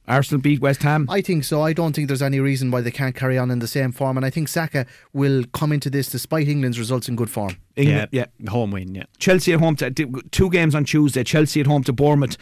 [0.07, 1.07] Arsenal beat West Ham.
[1.09, 1.61] I think so.
[1.61, 4.17] I don't think there's any reason why they can't carry on in the same form,
[4.17, 7.57] and I think Saka will come into this despite England's results in good form.
[7.75, 8.25] England, yeah.
[8.49, 9.05] Home win, yeah.
[9.17, 11.23] Chelsea at home to two games on Tuesday.
[11.23, 12.37] Chelsea at home to Bournemouth.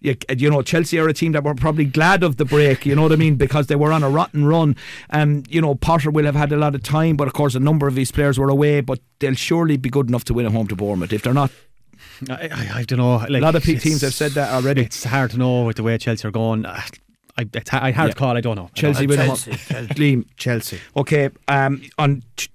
[0.00, 2.84] You, you know, Chelsea are a team that were probably glad of the break.
[2.84, 3.36] You know what I mean?
[3.36, 4.74] Because they were on a rotten run.
[5.10, 7.60] Um, you know, Potter will have had a lot of time, but of course, a
[7.60, 8.80] number of these players were away.
[8.80, 11.12] But they'll surely be good enough to win at home to Bournemouth.
[11.12, 11.52] If they're not,
[12.30, 13.16] I, I, I don't know.
[13.16, 14.82] Like, a lot of big teams have said that already.
[14.82, 16.64] It's hard to know with the way Chelsea are going.
[16.66, 16.80] Uh,
[17.38, 18.14] I, it's ha- I hard Yeah.
[18.14, 18.36] call.
[18.36, 18.70] I don't know.
[18.74, 19.52] Chelsea win at Chelsea.
[19.56, 20.24] Chelsea.
[20.36, 20.78] Chelsea.
[20.96, 22.48] Okay, um, on t-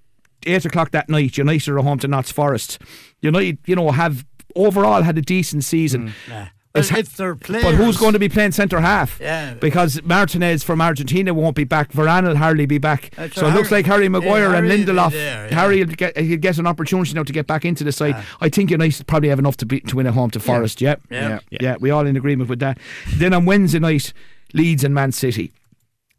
[0.46, 2.80] eight o'clock that night, United are home to Notts Forest.
[3.22, 6.14] United, you know, have overall had a decent season.
[6.30, 6.48] Nah.
[6.80, 7.64] It's Well, ha- if players.
[7.64, 9.20] But who's going to be playing centre half?
[9.20, 9.54] Yeah.
[9.56, 11.92] Because Martinez from Argentina won't be back.
[11.92, 13.12] Varane will hardly be back.
[13.16, 13.56] That's so it right.
[13.56, 15.12] looks like Harry Maguire Yeah, and Harry will Lindelof.
[15.12, 15.56] there, yeah.
[15.56, 18.16] Harry will get he'll get an opportunity now to get back into the side.
[18.42, 20.82] I think United probably have enough to be, to win at home to Forest.
[20.82, 20.96] Yeah.
[21.10, 21.40] Yeah.
[21.50, 21.76] yeah, yeah.
[21.80, 22.78] We all in agreement with that.
[23.16, 24.14] Then on Wednesday night,
[24.54, 25.52] Leeds and Man City.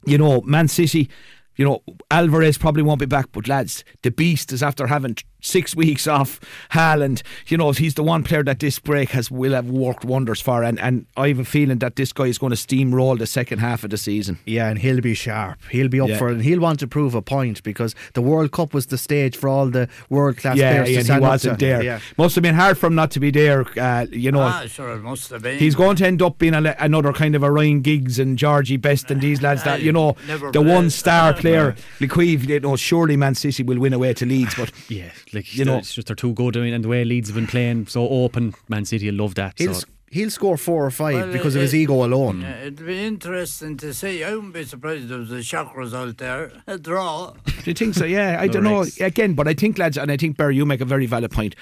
[0.05, 1.09] You know, Man City.
[1.57, 1.83] You know,
[2.13, 6.07] Alvarez probably won't be back, but lads, the beast is after having t- six weeks
[6.07, 6.41] off.
[6.73, 10.41] Haaland, you know, he's the one player that this break has will have worked wonders
[10.41, 13.27] for, and, and I have a feeling that this guy is going to steamroll the
[13.27, 14.39] second half of the season.
[14.47, 15.59] Yeah, and he'll be sharp.
[15.71, 16.19] He'll be up Yeah.
[16.19, 18.99] for it, and he'll want to prove a point because the World Cup was the
[18.99, 21.65] stage for all the world class yeah, players to and he stand up wasn't to.
[21.67, 21.83] there.
[21.83, 22.01] Yeah.
[22.17, 23.65] Must have been hard for him not to be there.
[23.79, 25.59] Uh, you know, Ah, sure, it must have been.
[25.59, 28.77] He's going to end up being a, another kind of a Ryan Giggs and Georgie
[28.77, 30.67] Best and these lads that, you know, the played.
[30.67, 31.75] one star player.
[32.01, 35.65] Liquid, you know, surely Man City will win away to Leeds, but Yeah, like You
[35.65, 36.57] know- it's just they're too good.
[36.57, 39.35] I mean, and the way Leeds have been playing so open, Man City will love
[39.37, 39.59] that.
[39.59, 39.67] So
[40.11, 42.43] he'll score four or five Well, because of his ego alone.
[42.43, 44.25] It'd be interesting to see.
[44.25, 46.53] I wouldn't be surprised if there was a shock result there.
[46.67, 47.35] A draw.
[47.45, 48.05] do you think so?
[48.05, 48.85] Yeah, I don't know.
[49.01, 51.55] Again, but I think, lads, and I think, Barry, you make a very valid point.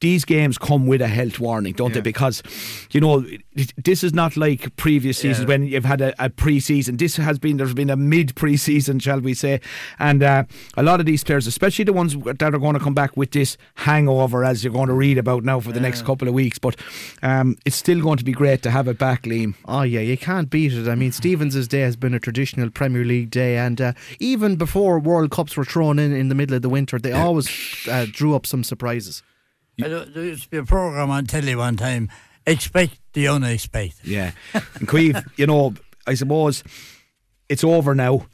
[0.00, 2.00] These games come with a health warning, don't they?
[2.00, 2.42] Because,
[2.92, 3.24] you know,
[3.82, 5.48] this is not like previous seasons Yeah.
[5.48, 6.96] when you've had a, a pre season.
[6.96, 9.60] This has been, there's been a mid pre season, shall we say.
[9.98, 10.44] And uh,
[10.76, 13.30] a lot of these players, especially the ones that are going to come back with
[13.30, 16.58] this hangover, as you're going to read about now for the next couple of weeks,
[16.58, 16.76] but
[17.22, 19.54] um, it's still going to be great to have it back, Liam.
[19.66, 20.88] Oh yeah, you can't beat it.
[20.88, 24.98] I mean, Stephen's day has been a traditional Premier League day, and uh, even before
[24.98, 27.48] World Cups were thrown in in the middle of the winter, they always
[27.90, 29.22] uh, drew up some surprises.
[29.82, 32.10] I don't- There used to be a program on telly one time.
[32.46, 34.06] Expect the unexpected.
[34.06, 34.32] Yeah.
[34.74, 35.74] And Queeve, you know,
[36.06, 36.62] I suppose
[37.48, 38.26] it's over now.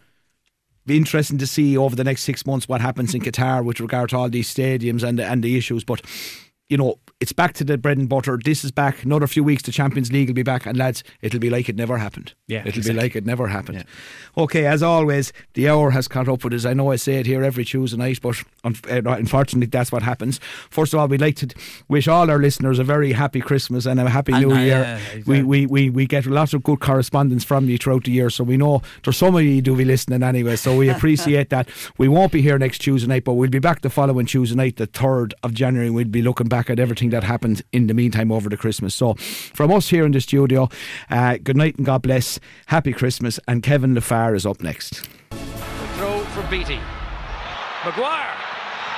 [0.86, 4.10] Be interesting to see over the next six months what happens in Qatar with regard
[4.10, 5.84] to all these stadiums and and the issues.
[5.84, 6.02] But
[6.68, 8.38] you know, it's back to the bread and butter.
[8.42, 9.04] This is back.
[9.04, 11.76] Another few weeks, the Champions League will be back, and lads, it'll be like it
[11.76, 12.32] never happened.
[12.48, 12.92] Yeah, it'll exactly.
[12.94, 13.84] be like it never happened.
[14.38, 16.64] Okay, as always, the hour has caught up with us.
[16.64, 18.70] I know I say it here every Tuesday night, but uh,
[19.04, 20.40] unfortunately, that's what happens.
[20.70, 21.48] First of all, we'd like to
[21.88, 24.80] wish all our listeners a very happy Christmas and a happy And, New uh, Year.
[24.80, 28.30] yeah, we, we, we, we get lots of good correspondence from you throughout the year,
[28.30, 31.68] so we know there's some of you do be listening anyway, so we appreciate that.
[31.98, 34.76] We won't be here next Tuesday night, but we'll be back the following Tuesday night,
[34.76, 35.90] the 3rd of January.
[35.90, 38.94] We'll be looking back at everything that happened in the meantime over the Christmas.
[38.94, 40.68] So, from us here in the studio,
[41.10, 42.40] uh, good night and God bless.
[42.66, 43.38] Happy Christmas.
[43.46, 45.08] And Kevin LaFar is up next.
[45.96, 46.80] Throw from Beatty.
[47.84, 48.34] Maguire.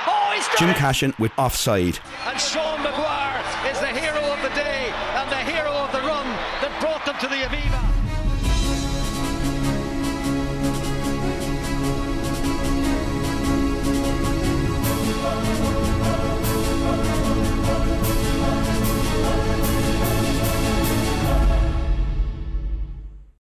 [0.07, 0.75] Oh, he's got Jim it!
[0.77, 1.99] Cashin with Offside.
[2.25, 6.25] And Sean Maguire is the hero of the day and the hero of the run
[6.61, 7.82] that brought them to the Aviva.